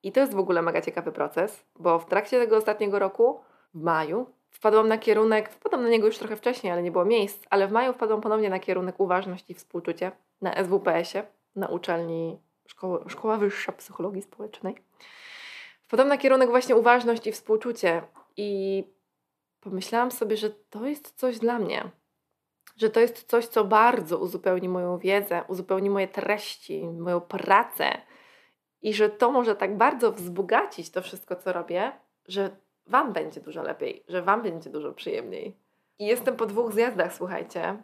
I 0.02 0.12
to 0.12 0.20
jest 0.20 0.34
w 0.34 0.38
ogóle 0.38 0.62
mega 0.62 0.80
ciekawy 0.80 1.12
proces, 1.12 1.64
bo 1.76 1.98
w 1.98 2.06
trakcie 2.06 2.40
tego 2.40 2.56
ostatniego 2.56 2.98
roku, 2.98 3.40
w 3.74 3.82
maju, 3.82 4.26
wpadłam 4.50 4.88
na 4.88 4.98
kierunek, 4.98 5.50
wpadłam 5.50 5.82
na 5.82 5.88
niego 5.88 6.06
już 6.06 6.18
trochę 6.18 6.36
wcześniej, 6.36 6.72
ale 6.72 6.82
nie 6.82 6.92
było 6.92 7.04
miejsc, 7.04 7.44
ale 7.50 7.68
w 7.68 7.72
maju 7.72 7.92
wpadłam 7.92 8.20
ponownie 8.20 8.50
na 8.50 8.58
kierunek 8.58 9.00
uważność 9.00 9.44
i 9.48 9.54
współczucie 9.54 10.12
na 10.40 10.64
SWPS-ie, 10.64 11.26
na 11.56 11.68
uczelni 11.68 12.38
Szkoła, 12.66 13.04
Szkoła 13.08 13.36
Wyższa 13.36 13.72
Psychologii 13.72 14.22
Społecznej. 14.22 14.74
Na 15.92 16.18
kierunek 16.18 16.50
właśnie 16.50 16.76
uważność 16.76 17.26
i 17.26 17.32
współczucie 17.32 18.02
i 18.36 18.84
pomyślałam 19.60 20.10
sobie, 20.10 20.36
że 20.36 20.50
to 20.50 20.86
jest 20.86 21.18
coś 21.18 21.38
dla 21.38 21.58
mnie. 21.58 21.90
Że 22.76 22.90
to 22.90 23.00
jest 23.00 23.24
coś, 23.24 23.46
co 23.46 23.64
bardzo 23.64 24.18
uzupełni 24.18 24.68
moją 24.68 24.98
wiedzę, 24.98 25.44
uzupełni 25.48 25.90
moje 25.90 26.08
treści, 26.08 26.88
moją 26.88 27.20
pracę, 27.20 28.02
i 28.82 28.94
że 28.94 29.08
to 29.08 29.32
może 29.32 29.56
tak 29.56 29.76
bardzo 29.76 30.12
wzbogacić 30.12 30.90
to 30.90 31.02
wszystko, 31.02 31.36
co 31.36 31.52
robię, 31.52 31.92
że 32.28 32.56
Wam 32.86 33.12
będzie 33.12 33.40
dużo 33.40 33.62
lepiej, 33.62 34.04
że 34.08 34.22
Wam 34.22 34.42
będzie 34.42 34.70
dużo 34.70 34.92
przyjemniej. 34.92 35.56
I 35.98 36.06
jestem 36.06 36.36
po 36.36 36.46
dwóch 36.46 36.72
zjazdach, 36.72 37.14
słuchajcie. 37.14 37.82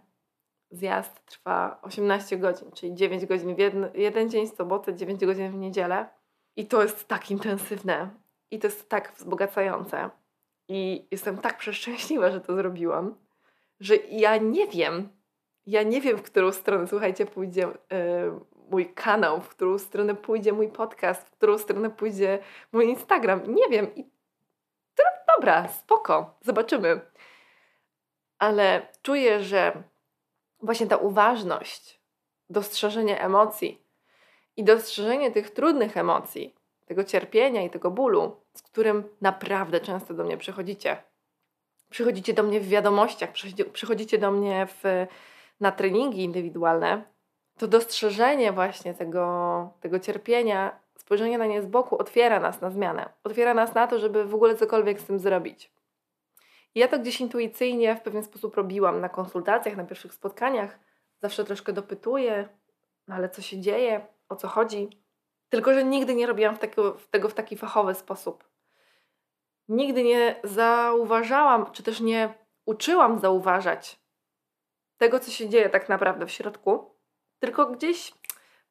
Zjazd 0.70 1.26
trwa 1.26 1.78
18 1.82 2.38
godzin, 2.38 2.72
czyli 2.72 2.94
9 2.94 3.26
godzin 3.26 3.54
w 3.54 3.58
jeden, 3.58 3.90
jeden 3.94 4.30
dzień 4.30 4.46
w 4.46 4.54
sobotę, 4.54 4.94
9 4.94 5.26
godzin 5.26 5.50
w 5.50 5.54
niedzielę. 5.54 6.08
I 6.58 6.66
to 6.66 6.82
jest 6.82 7.08
tak 7.08 7.30
intensywne. 7.30 8.10
I 8.50 8.58
to 8.58 8.66
jest 8.66 8.88
tak 8.88 9.12
wzbogacające. 9.12 10.10
I 10.68 11.06
jestem 11.10 11.38
tak 11.38 11.58
przeszczęśliwa, 11.58 12.30
że 12.30 12.40
to 12.40 12.56
zrobiłam, 12.56 13.14
że 13.80 13.96
ja 13.96 14.36
nie 14.36 14.66
wiem, 14.66 15.08
ja 15.66 15.82
nie 15.82 16.00
wiem, 16.00 16.16
w 16.16 16.22
którą 16.22 16.52
stronę, 16.52 16.86
słuchajcie, 16.86 17.26
pójdzie 17.26 17.60
yy, 17.60 18.40
mój 18.70 18.94
kanał, 18.94 19.40
w 19.40 19.48
którą 19.48 19.78
stronę 19.78 20.14
pójdzie 20.14 20.52
mój 20.52 20.68
podcast, 20.68 21.28
w 21.28 21.30
którą 21.30 21.58
stronę 21.58 21.90
pójdzie 21.90 22.38
mój 22.72 22.88
Instagram. 22.88 23.54
Nie 23.54 23.68
wiem. 23.68 23.94
I 23.94 24.10
dobra, 25.36 25.68
spoko, 25.68 26.38
zobaczymy. 26.40 27.00
Ale 28.38 28.86
czuję, 29.02 29.42
że 29.42 29.82
właśnie 30.62 30.86
ta 30.86 30.96
uważność, 30.96 32.00
dostrzeżenie 32.50 33.20
emocji 33.20 33.87
i 34.58 34.64
dostrzeżenie 34.64 35.30
tych 35.30 35.50
trudnych 35.50 35.96
emocji, 35.96 36.54
tego 36.86 37.04
cierpienia 37.04 37.62
i 37.62 37.70
tego 37.70 37.90
bólu, 37.90 38.36
z 38.54 38.62
którym 38.62 39.04
naprawdę 39.20 39.80
często 39.80 40.14
do 40.14 40.24
mnie 40.24 40.36
przychodzicie. 40.36 40.96
Przychodzicie 41.90 42.34
do 42.34 42.42
mnie 42.42 42.60
w 42.60 42.68
wiadomościach, 42.68 43.30
przychodzicie 43.72 44.18
do 44.18 44.30
mnie 44.30 44.66
w, 44.66 45.06
na 45.60 45.72
treningi 45.72 46.22
indywidualne, 46.22 47.02
to 47.58 47.68
dostrzeżenie 47.68 48.52
właśnie 48.52 48.94
tego, 48.94 49.70
tego 49.80 49.98
cierpienia, 49.98 50.80
spojrzenie 50.96 51.38
na 51.38 51.46
nie 51.46 51.62
z 51.62 51.66
boku 51.66 51.98
otwiera 51.98 52.40
nas 52.40 52.60
na 52.60 52.70
zmianę. 52.70 53.08
Otwiera 53.24 53.54
nas 53.54 53.74
na 53.74 53.86
to, 53.86 53.98
żeby 53.98 54.24
w 54.24 54.34
ogóle 54.34 54.56
cokolwiek 54.56 55.00
z 55.00 55.04
tym 55.04 55.18
zrobić. 55.18 55.72
I 56.74 56.80
ja 56.80 56.88
to 56.88 56.98
gdzieś 56.98 57.20
intuicyjnie 57.20 57.96
w 57.96 58.00
pewien 58.00 58.22
sposób 58.22 58.54
robiłam 58.54 59.00
na 59.00 59.08
konsultacjach, 59.08 59.76
na 59.76 59.84
pierwszych 59.84 60.14
spotkaniach. 60.14 60.78
Zawsze 61.22 61.44
troszkę 61.44 61.72
dopytuję, 61.72 62.48
no 63.08 63.14
ale 63.14 63.28
co 63.28 63.42
się 63.42 63.60
dzieje, 63.60 64.06
o 64.28 64.36
co 64.36 64.48
chodzi. 64.48 65.02
Tylko, 65.48 65.74
że 65.74 65.84
nigdy 65.84 66.14
nie 66.14 66.26
robiłam 66.26 66.56
w 66.56 66.58
takiego, 66.58 66.94
w 66.94 67.08
tego 67.08 67.28
w 67.28 67.34
taki 67.34 67.56
fachowy 67.56 67.94
sposób. 67.94 68.44
nigdy 69.68 70.04
nie 70.04 70.40
zauważałam, 70.44 71.72
czy 71.72 71.82
też 71.82 72.00
nie 72.00 72.34
uczyłam 72.66 73.18
zauważać 73.18 74.00
tego, 74.98 75.20
co 75.20 75.30
się 75.30 75.48
dzieje 75.48 75.70
tak 75.70 75.88
naprawdę 75.88 76.26
w 76.26 76.30
środku, 76.30 76.94
tylko 77.38 77.66
gdzieś 77.66 78.14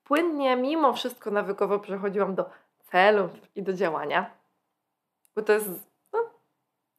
płynnie, 0.04 0.56
mimo 0.56 0.94
wszystko 0.94 1.32
nawykowo 1.32 1.80
przechodziłam 1.80 2.36
do 2.36 2.50
celów 2.92 3.32
i 3.56 3.64
do 3.64 3.74
działania. 3.74 4.32
Bo 5.36 5.42
to 5.42 5.54
jest 5.54 5.70
no, 6.14 6.20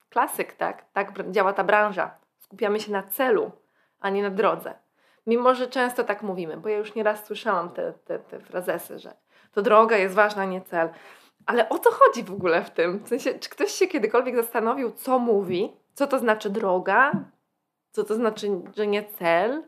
klasyk, 0.08 0.52
tak? 0.52 0.92
Tak 0.92 1.30
działa 1.30 1.52
ta 1.52 1.64
branża. 1.64 2.18
Skupiamy 2.38 2.80
się 2.80 2.92
na 2.92 3.02
celu, 3.02 3.52
a 4.00 4.10
nie 4.10 4.22
na 4.22 4.30
drodze. 4.30 4.74
Mimo, 5.28 5.54
że 5.54 5.66
często 5.66 6.04
tak 6.04 6.22
mówimy, 6.22 6.56
bo 6.56 6.68
ja 6.68 6.76
już 6.78 6.94
nieraz 6.94 7.26
słyszałam 7.26 7.70
te, 7.70 7.92
te, 7.92 8.18
te 8.18 8.40
frazesy, 8.40 8.98
że 8.98 9.14
to 9.52 9.62
droga 9.62 9.96
jest 9.96 10.14
ważna, 10.14 10.44
nie 10.44 10.60
cel. 10.60 10.88
Ale 11.46 11.68
o 11.68 11.78
co 11.78 11.90
chodzi 11.90 12.24
w 12.24 12.32
ogóle 12.32 12.64
w 12.64 12.70
tym? 12.70 13.04
W 13.04 13.08
sensie, 13.08 13.38
czy 13.38 13.50
ktoś 13.50 13.70
się 13.70 13.86
kiedykolwiek 13.86 14.36
zastanowił, 14.36 14.90
co 14.90 15.18
mówi? 15.18 15.72
Co 15.94 16.06
to 16.06 16.18
znaczy 16.18 16.50
droga? 16.50 17.12
Co 17.90 18.04
to 18.04 18.14
znaczy, 18.14 18.48
że 18.76 18.86
nie 18.86 19.04
cel? 19.04 19.62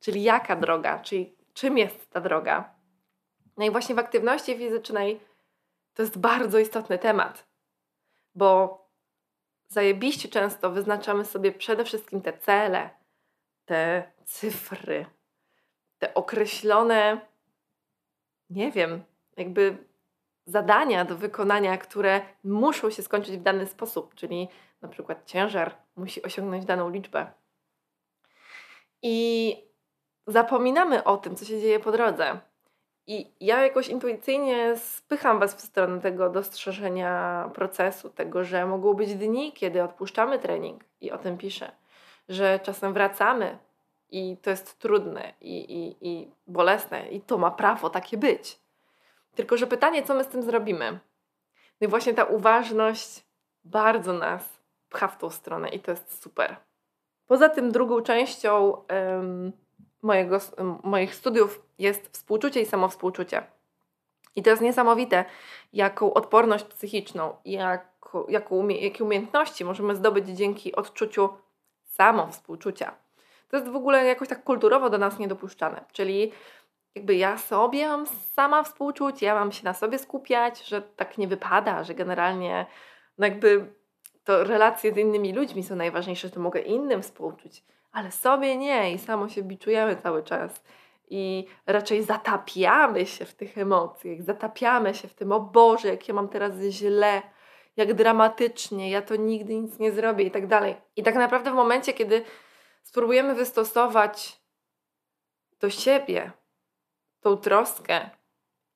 Czyli 0.00 0.22
jaka 0.22 0.56
droga? 0.56 0.98
Czyli 0.98 1.36
czym 1.54 1.78
jest 1.78 2.10
ta 2.10 2.20
droga? 2.20 2.74
No 3.56 3.64
i 3.64 3.70
właśnie 3.70 3.94
w 3.94 3.98
aktywności 3.98 4.58
fizycznej 4.58 5.20
to 5.94 6.02
jest 6.02 6.18
bardzo 6.18 6.58
istotny 6.58 6.98
temat, 6.98 7.46
bo 8.34 8.84
zajebiście 9.68 10.28
często 10.28 10.70
wyznaczamy 10.70 11.24
sobie 11.24 11.52
przede 11.52 11.84
wszystkim 11.84 12.22
te 12.22 12.38
cele, 12.38 12.90
te 13.64 14.12
cyfry, 14.24 15.06
te 15.98 16.14
określone, 16.14 17.20
nie 18.50 18.72
wiem, 18.72 19.04
jakby 19.36 19.76
zadania 20.46 21.04
do 21.04 21.16
wykonania, 21.16 21.78
które 21.78 22.20
muszą 22.44 22.90
się 22.90 23.02
skończyć 23.02 23.36
w 23.36 23.42
dany 23.42 23.66
sposób, 23.66 24.14
czyli 24.14 24.48
na 24.82 24.88
przykład 24.88 25.26
ciężar 25.26 25.76
musi 25.96 26.22
osiągnąć 26.22 26.64
daną 26.64 26.90
liczbę. 26.90 27.32
I 29.02 29.56
zapominamy 30.26 31.04
o 31.04 31.16
tym, 31.16 31.36
co 31.36 31.44
się 31.44 31.60
dzieje 31.60 31.80
po 31.80 31.92
drodze. 31.92 32.40
I 33.06 33.32
ja 33.40 33.62
jakoś 33.62 33.88
intuicyjnie 33.88 34.76
spycham 34.76 35.40
Was 35.40 35.54
w 35.54 35.60
stronę 35.60 36.00
tego 36.00 36.30
dostrzeżenia 36.30 37.50
procesu, 37.54 38.10
tego, 38.10 38.44
że 38.44 38.66
mogą 38.66 38.94
być 38.94 39.14
dni, 39.14 39.52
kiedy 39.52 39.82
odpuszczamy 39.82 40.38
trening 40.38 40.84
i 41.00 41.10
o 41.10 41.18
tym 41.18 41.38
piszę, 41.38 41.72
że 42.28 42.60
czasem 42.62 42.92
wracamy 42.92 43.58
i 44.14 44.36
to 44.36 44.50
jest 44.50 44.78
trudne 44.78 45.32
i, 45.40 45.58
i, 45.58 46.08
i 46.08 46.30
bolesne 46.46 47.08
i 47.08 47.20
to 47.20 47.38
ma 47.38 47.50
prawo 47.50 47.90
takie 47.90 48.16
być. 48.16 48.58
Tylko, 49.34 49.56
że 49.56 49.66
pytanie, 49.66 50.02
co 50.02 50.14
my 50.14 50.24
z 50.24 50.28
tym 50.28 50.42
zrobimy? 50.42 50.98
No 51.80 51.86
i 51.86 51.90
właśnie 51.90 52.14
ta 52.14 52.24
uważność 52.24 53.24
bardzo 53.64 54.12
nas 54.12 54.60
pcha 54.88 55.08
w 55.08 55.18
tą 55.18 55.30
stronę 55.30 55.68
i 55.68 55.80
to 55.80 55.90
jest 55.90 56.22
super. 56.22 56.56
Poza 57.26 57.48
tym 57.48 57.72
drugą 57.72 58.00
częścią 58.00 58.82
mojego, 60.02 60.38
moich 60.82 61.14
studiów 61.14 61.62
jest 61.78 62.08
współczucie 62.08 62.60
i 62.60 62.66
samowspółczucie. 62.66 63.42
I 64.36 64.42
to 64.42 64.50
jest 64.50 64.62
niesamowite, 64.62 65.24
jaką 65.72 66.14
odporność 66.14 66.64
psychiczną 66.64 67.36
i 67.44 67.52
jaką, 67.52 68.26
jaką, 68.28 68.68
jakie 68.68 69.04
umiejętności 69.04 69.64
możemy 69.64 69.96
zdobyć 69.96 70.28
dzięki 70.28 70.76
odczuciu 70.76 71.28
samowspółczucia. 71.84 73.03
To 73.54 73.58
jest 73.58 73.70
w 73.70 73.76
ogóle 73.76 74.04
jakoś 74.04 74.28
tak 74.28 74.44
kulturowo 74.44 74.90
do 74.90 74.98
nas 74.98 75.18
niedopuszczane. 75.18 75.84
Czyli 75.92 76.32
jakby 76.94 77.14
ja 77.14 77.38
sobie 77.38 77.88
mam 77.88 78.06
sama 78.06 78.62
współczuć, 78.62 79.22
ja 79.22 79.34
mam 79.34 79.52
się 79.52 79.64
na 79.64 79.74
sobie 79.74 79.98
skupiać, 79.98 80.66
że 80.66 80.82
tak 80.82 81.18
nie 81.18 81.28
wypada, 81.28 81.84
że 81.84 81.94
generalnie 81.94 82.66
no 83.18 83.26
jakby 83.26 83.72
to 84.24 84.44
relacje 84.44 84.94
z 84.94 84.96
innymi 84.96 85.32
ludźmi 85.32 85.62
są 85.62 85.76
najważniejsze, 85.76 86.28
że 86.28 86.34
to 86.34 86.40
mogę 86.40 86.60
innym 86.60 87.02
współczuć, 87.02 87.64
ale 87.92 88.10
sobie 88.10 88.56
nie 88.56 88.92
i 88.92 88.98
samo 88.98 89.28
się 89.28 89.42
biczujemy 89.42 89.96
cały 89.96 90.22
czas. 90.22 90.64
I 91.08 91.46
raczej 91.66 92.02
zatapiamy 92.02 93.06
się 93.06 93.24
w 93.24 93.34
tych 93.34 93.58
emocjach, 93.58 94.22
zatapiamy 94.22 94.94
się 94.94 95.08
w 95.08 95.14
tym, 95.14 95.32
o 95.32 95.40
Boże, 95.40 95.88
jak 95.88 96.08
ja 96.08 96.14
mam 96.14 96.28
teraz 96.28 96.52
źle, 96.60 97.22
jak 97.76 97.94
dramatycznie, 97.94 98.90
ja 98.90 99.02
to 99.02 99.16
nigdy 99.16 99.54
nic 99.54 99.78
nie 99.78 99.92
zrobię 99.92 100.24
i 100.24 100.30
tak 100.30 100.46
dalej. 100.46 100.76
I 100.96 101.02
tak 101.02 101.14
naprawdę 101.14 101.50
w 101.50 101.54
momencie, 101.54 101.92
kiedy 101.92 102.24
spróbujemy 102.84 103.34
wystosować 103.34 104.40
do 105.60 105.70
siebie 105.70 106.32
tą 107.20 107.36
troskę 107.36 108.10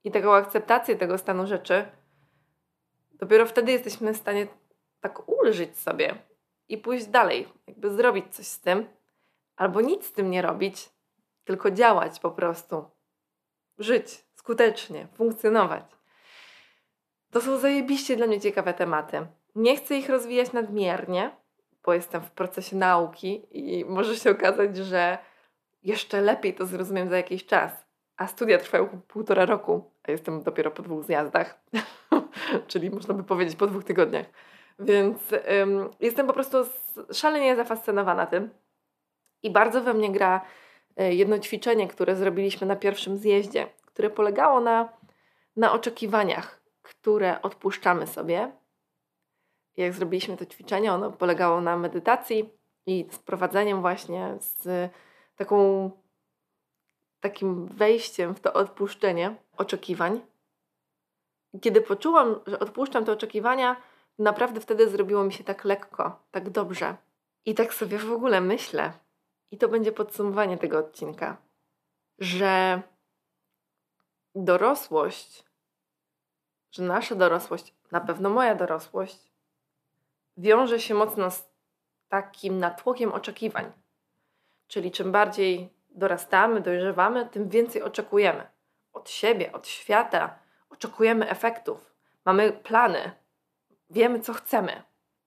i 0.05 0.11
taką 0.11 0.35
akceptację 0.35 0.97
tego 0.97 1.19
stanu 1.19 1.47
rzeczy, 1.47 1.89
dopiero 3.11 3.47
wtedy 3.47 3.73
jesteśmy 3.73 4.15
w 4.15 4.17
stanie 4.17 4.47
tak 5.01 5.29
ulżyć 5.29 5.79
sobie 5.79 6.15
i 6.69 6.79
pójść 6.79 7.07
dalej, 7.07 7.49
jakby 7.67 7.91
zrobić 7.91 8.35
coś 8.35 8.47
z 8.47 8.61
tym, 8.61 8.87
albo 9.57 9.81
nic 9.81 10.07
z 10.07 10.13
tym 10.13 10.31
nie 10.31 10.43
robić, 10.43 10.89
tylko 11.45 11.71
działać 11.71 12.21
po 12.21 12.31
prostu. 12.31 12.85
Żyć 13.79 14.25
skutecznie, 14.35 15.07
funkcjonować. 15.15 15.85
To 17.31 17.41
są 17.41 17.59
zajebiście 17.59 18.17
dla 18.17 18.27
mnie 18.27 18.41
ciekawe 18.41 18.75
tematy. 18.75 19.27
Nie 19.55 19.77
chcę 19.77 19.97
ich 19.97 20.09
rozwijać 20.09 20.53
nadmiernie, 20.53 21.37
bo 21.85 21.95
jestem 21.95 22.21
w 22.21 22.31
procesie 22.31 22.77
nauki 22.77 23.47
i 23.51 23.85
może 23.85 24.17
się 24.17 24.31
okazać, 24.31 24.77
że 24.77 25.19
jeszcze 25.83 26.21
lepiej 26.21 26.55
to 26.55 26.67
zrozumiem 26.67 27.09
za 27.09 27.17
jakiś 27.17 27.47
czas. 27.47 27.87
A 28.17 28.27
studia 28.27 28.59
trwają 28.59 29.01
półtora 29.09 29.47
roku, 29.47 29.91
a 30.03 30.11
jestem 30.11 30.43
dopiero 30.43 30.71
po 30.71 30.83
dwóch 30.83 31.05
zjazdach, 31.05 31.61
czyli 32.69 32.91
można 32.91 33.15
by 33.15 33.25
powiedzieć 33.25 33.57
po 33.57 33.67
dwóch 33.67 33.85
tygodniach. 33.85 34.27
Więc 34.79 35.33
ym, 35.33 35.91
jestem 36.01 36.27
po 36.27 36.33
prostu 36.33 36.59
szalenie 37.13 37.57
zafascynowana 37.57 38.27
tym. 38.27 38.51
I 39.43 39.51
bardzo 39.51 39.81
we 39.81 39.95
mnie 39.95 40.13
gra 40.13 40.41
y, 41.01 41.15
jedno 41.15 41.39
ćwiczenie, 41.39 41.89
które 41.89 42.17
zrobiliśmy 42.17 42.67
na 42.67 42.77
pierwszym 42.77 43.17
zjeździe, 43.17 43.67
które 43.87 44.11
polegało 44.11 44.61
na, 44.61 44.89
na 45.57 45.73
oczekiwaniach, 45.73 46.61
które 46.83 47.43
odpuszczamy 47.43 48.07
sobie 48.07 48.53
jak 49.83 49.93
zrobiliśmy 49.93 50.37
to 50.37 50.47
ćwiczenie, 50.47 50.93
ono 50.93 51.11
polegało 51.11 51.61
na 51.61 51.77
medytacji 51.77 52.51
i 52.87 53.07
z 53.11 53.19
prowadzeniem 53.19 53.81
właśnie 53.81 54.37
z 54.39 54.93
taką, 55.37 55.91
takim 57.21 57.67
wejściem 57.67 58.35
w 58.35 58.41
to 58.41 58.53
odpuszczenie 58.53 59.37
oczekiwań. 59.57 60.21
Kiedy 61.61 61.81
poczułam, 61.81 62.41
że 62.47 62.59
odpuszczam 62.59 63.05
te 63.05 63.13
oczekiwania, 63.13 63.77
naprawdę 64.19 64.61
wtedy 64.61 64.89
zrobiło 64.89 65.25
mi 65.25 65.33
się 65.33 65.45
tak 65.45 65.65
lekko, 65.65 66.23
tak 66.31 66.51
dobrze. 66.51 66.97
I 67.45 67.55
tak 67.55 67.75
sobie 67.75 67.99
w 67.99 68.13
ogóle 68.13 68.41
myślę, 68.41 68.93
i 69.51 69.59
to 69.59 69.69
będzie 69.69 69.93
podsumowanie 69.93 70.59
tego 70.59 70.79
odcinka, 70.79 71.37
że 72.19 72.83
dorosłość, 74.35 75.45
że 76.71 76.83
nasza 76.83 77.15
dorosłość, 77.15 77.75
na 77.93 78.01
pewno 78.01 78.31
moja 78.31 78.55
dorosłość, 78.55 79.28
wiąże 80.39 80.81
się 80.81 80.95
mocno 80.95 81.31
z 81.31 81.49
takim 82.09 82.59
natłokiem 82.59 83.13
oczekiwań. 83.13 83.73
Czyli 84.67 84.91
czym 84.91 85.13
bardziej 85.13 85.69
dorastamy, 85.91 86.61
dojrzewamy, 86.61 87.27
tym 87.27 87.49
więcej 87.49 87.83
oczekujemy 87.83 88.47
od 88.93 89.11
siebie, 89.11 89.53
od 89.53 89.69
świata. 89.69 90.39
Oczekujemy 90.71 91.31
efektów, 91.31 91.95
mamy 92.25 92.53
plany, 92.53 93.11
wiemy, 93.91 94.21
co 94.21 94.33
chcemy. 94.33 94.83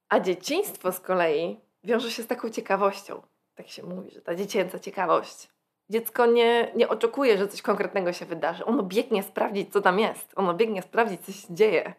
A 0.10 0.20
dzieciństwo 0.20 0.92
z 0.92 1.00
kolei 1.00 1.60
wiąże 1.84 2.12
się 2.12 2.24
z 2.24 2.28
taką 2.28 2.50
ciekawością. 2.50 3.22
Tak 3.56 3.68
się 3.68 3.84
mówi, 3.84 4.12
że 4.12 4.22
ta 4.22 4.36
dziecięca 4.36 4.80
ciekawość. 4.80 5.50
Dziecko 5.90 6.26
nie, 6.26 6.72
nie 6.76 6.90
oczekuje, 6.90 7.38
że 7.38 7.48
coś 7.48 7.62
konkretnego 7.62 8.14
się 8.14 8.26
wydarzy. 8.26 8.66
Ono 8.66 8.84
biegnie 8.84 9.24
sprawdzić, 9.24 9.74
co 9.74 9.82
tam 9.82 10.00
jest. 10.00 10.34
Ono 10.36 10.54
biegnie 10.54 10.82
sprawdzić, 10.82 11.22
co 11.22 11.32
się 11.32 11.56
dzieje. 11.56 11.94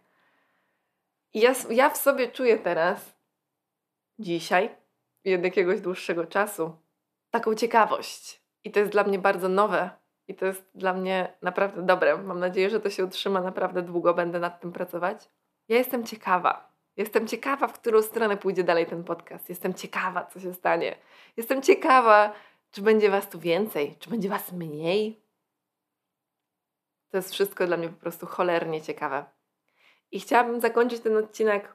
I 1.35 1.41
ja, 1.41 1.53
ja 1.71 1.91
w 1.91 1.97
sobie 1.97 2.29
czuję 2.29 2.59
teraz, 2.59 3.15
dzisiaj 4.19 4.77
od 5.37 5.45
jakiegoś 5.45 5.81
dłuższego 5.81 6.27
czasu, 6.27 6.77
taką 7.31 7.55
ciekawość. 7.55 8.43
I 8.65 8.71
to 8.71 8.81
jest 8.81 8.93
dla 8.93 9.05
mnie 9.05 9.19
bardzo 9.19 9.49
nowe. 9.49 9.91
I 10.29 10.35
to 10.35 10.47
jest 10.47 10.71
dla 10.75 10.93
mnie 10.93 11.37
naprawdę 11.43 11.83
dobre. 11.83 12.17
Mam 12.17 12.41
nadzieję, 12.41 12.71
że 12.71 12.81
to 12.81 12.91
się 12.91 13.05
utrzyma 13.05 13.41
naprawdę 13.41 13.83
długo. 13.83 14.15
Będę 14.15 14.41
nad 14.41 14.61
tym 14.61 14.73
pracować. 14.73 15.31
Ja 15.69 15.77
jestem 15.77 16.05
ciekawa. 16.05 16.73
Jestem 16.97 17.27
ciekawa, 17.27 17.69
w 17.69 17.73
którą 17.73 18.03
stronę 18.03 18.37
pójdzie 18.37 18.65
dalej 18.65 18.87
ten 18.87 19.05
podcast. 19.05 19.49
Jestem 19.49 19.75
ciekawa, 19.75 20.27
co 20.27 20.41
się 20.41 20.55
stanie. 20.55 20.97
Jestem 21.37 21.63
ciekawa, 21.63 22.33
czy 22.71 22.83
będzie 22.83 23.11
Was 23.11 23.29
tu 23.29 23.41
więcej, 23.41 23.97
czy 23.99 24.11
będzie 24.11 24.29
Was 24.29 24.53
mniej. 24.53 25.23
To 27.11 27.17
jest 27.17 27.33
wszystko 27.33 27.67
dla 27.67 27.77
mnie 27.77 27.89
po 27.89 28.01
prostu 28.01 28.27
cholernie 28.27 28.83
ciekawe. 28.83 29.25
I 30.13 30.21
chciałabym 30.21 30.61
zakończyć 30.61 31.01
ten 31.01 31.17
odcinek 31.17 31.75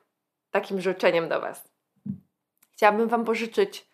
takim 0.52 0.82
życzeniem 0.82 1.30
do 1.30 1.41
Was. 1.41 1.69
Chciałabym 2.73 3.08
Wam 3.08 3.26
pożyczyć 3.26 3.88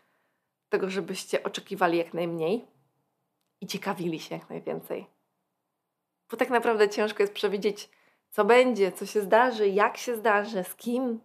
tego, 0.69 0.89
żebyście 0.89 1.43
oczekiwali 1.43 1.97
jak 1.97 2.13
najmniej 2.13 2.67
i 3.61 3.67
ciekawili 3.67 4.19
się 4.19 4.35
jak 4.35 4.49
najwięcej. 4.49 5.05
Bo 6.31 6.37
tak 6.37 6.49
naprawdę 6.49 6.89
ciężko 6.89 7.23
jest 7.23 7.33
przewidzieć, 7.33 7.89
co 8.29 8.45
będzie, 8.45 8.91
co 8.91 9.05
się 9.05 9.21
zdarzy, 9.21 9.67
jak 9.67 9.97
się 9.97 10.15
zdarzy, 10.15 10.63
z 10.63 10.75
kim. 10.75 11.19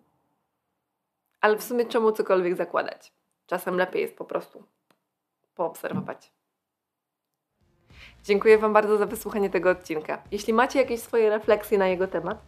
Ale 1.41 1.57
w 1.57 1.63
sumie 1.63 1.87
czemu 1.87 2.13
cokolwiek 2.13 2.57
zakładać? 2.57 3.13
Czasem 3.47 3.77
lepiej 3.77 4.03
jest 4.03 4.17
po 4.17 4.25
prostu 4.25 4.65
poobserwować. 5.55 6.33
Dziękuję 8.25 8.59
Wam 8.59 8.73
bardzo 8.73 8.97
za 8.97 9.07
wysłuchanie 9.07 9.51
tego 9.51 9.71
odcinka. 9.71 10.23
Jeśli 10.31 10.53
macie 10.53 10.79
jakieś 10.79 11.01
swoje 11.01 11.31
refleksje 11.31 11.79
na 11.79 11.89
jego 11.89 12.09
temat, 12.09 12.39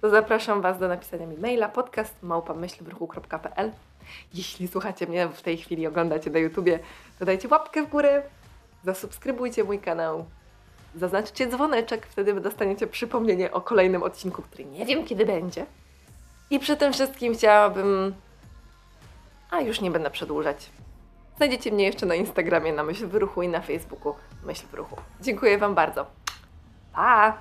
to 0.00 0.10
zapraszam 0.10 0.62
Was 0.62 0.78
do 0.78 0.88
napisania 0.88 1.26
mi 1.26 1.36
maila 1.36 1.68
podcast 1.68 2.22
małpamyślwruchu.pl 2.22 3.72
Jeśli 4.34 4.68
słuchacie 4.68 5.06
mnie 5.06 5.28
w 5.28 5.42
tej 5.42 5.56
chwili, 5.56 5.86
oglądacie 5.86 6.30
na 6.30 6.38
YouTubie, 6.38 6.78
to 7.18 7.24
dajcie 7.24 7.48
łapkę 7.48 7.82
w 7.82 7.88
górę, 7.88 8.22
zasubskrybujcie 8.84 9.64
mój 9.64 9.78
kanał, 9.78 10.24
zaznaczcie 10.94 11.46
dzwoneczek, 11.46 12.06
wtedy 12.06 12.40
dostaniecie 12.40 12.86
przypomnienie 12.86 13.52
o 13.52 13.60
kolejnym 13.60 14.02
odcinku, 14.02 14.42
który 14.42 14.64
nie 14.64 14.86
wiem 14.86 15.04
kiedy 15.04 15.26
będzie. 15.26 15.66
I 16.50 16.58
przy 16.58 16.76
tym 16.76 16.92
wszystkim 16.92 17.34
chciałabym... 17.34 18.14
A 19.50 19.60
już 19.60 19.80
nie 19.80 19.90
będę 19.90 20.10
przedłużać. 20.10 20.70
Znajdziecie 21.36 21.72
mnie 21.72 21.84
jeszcze 21.84 22.06
na 22.06 22.14
Instagramie 22.14 22.72
na 22.72 22.82
Myśl 22.82 23.06
w 23.06 23.14
Ruchu 23.14 23.42
i 23.42 23.48
na 23.48 23.60
Facebooku 23.60 24.14
Myśl 24.44 24.66
w 24.66 24.74
Ruchu. 24.74 24.96
Dziękuję 25.20 25.58
Wam 25.58 25.74
bardzo. 25.74 26.06
Pa! 26.92 27.38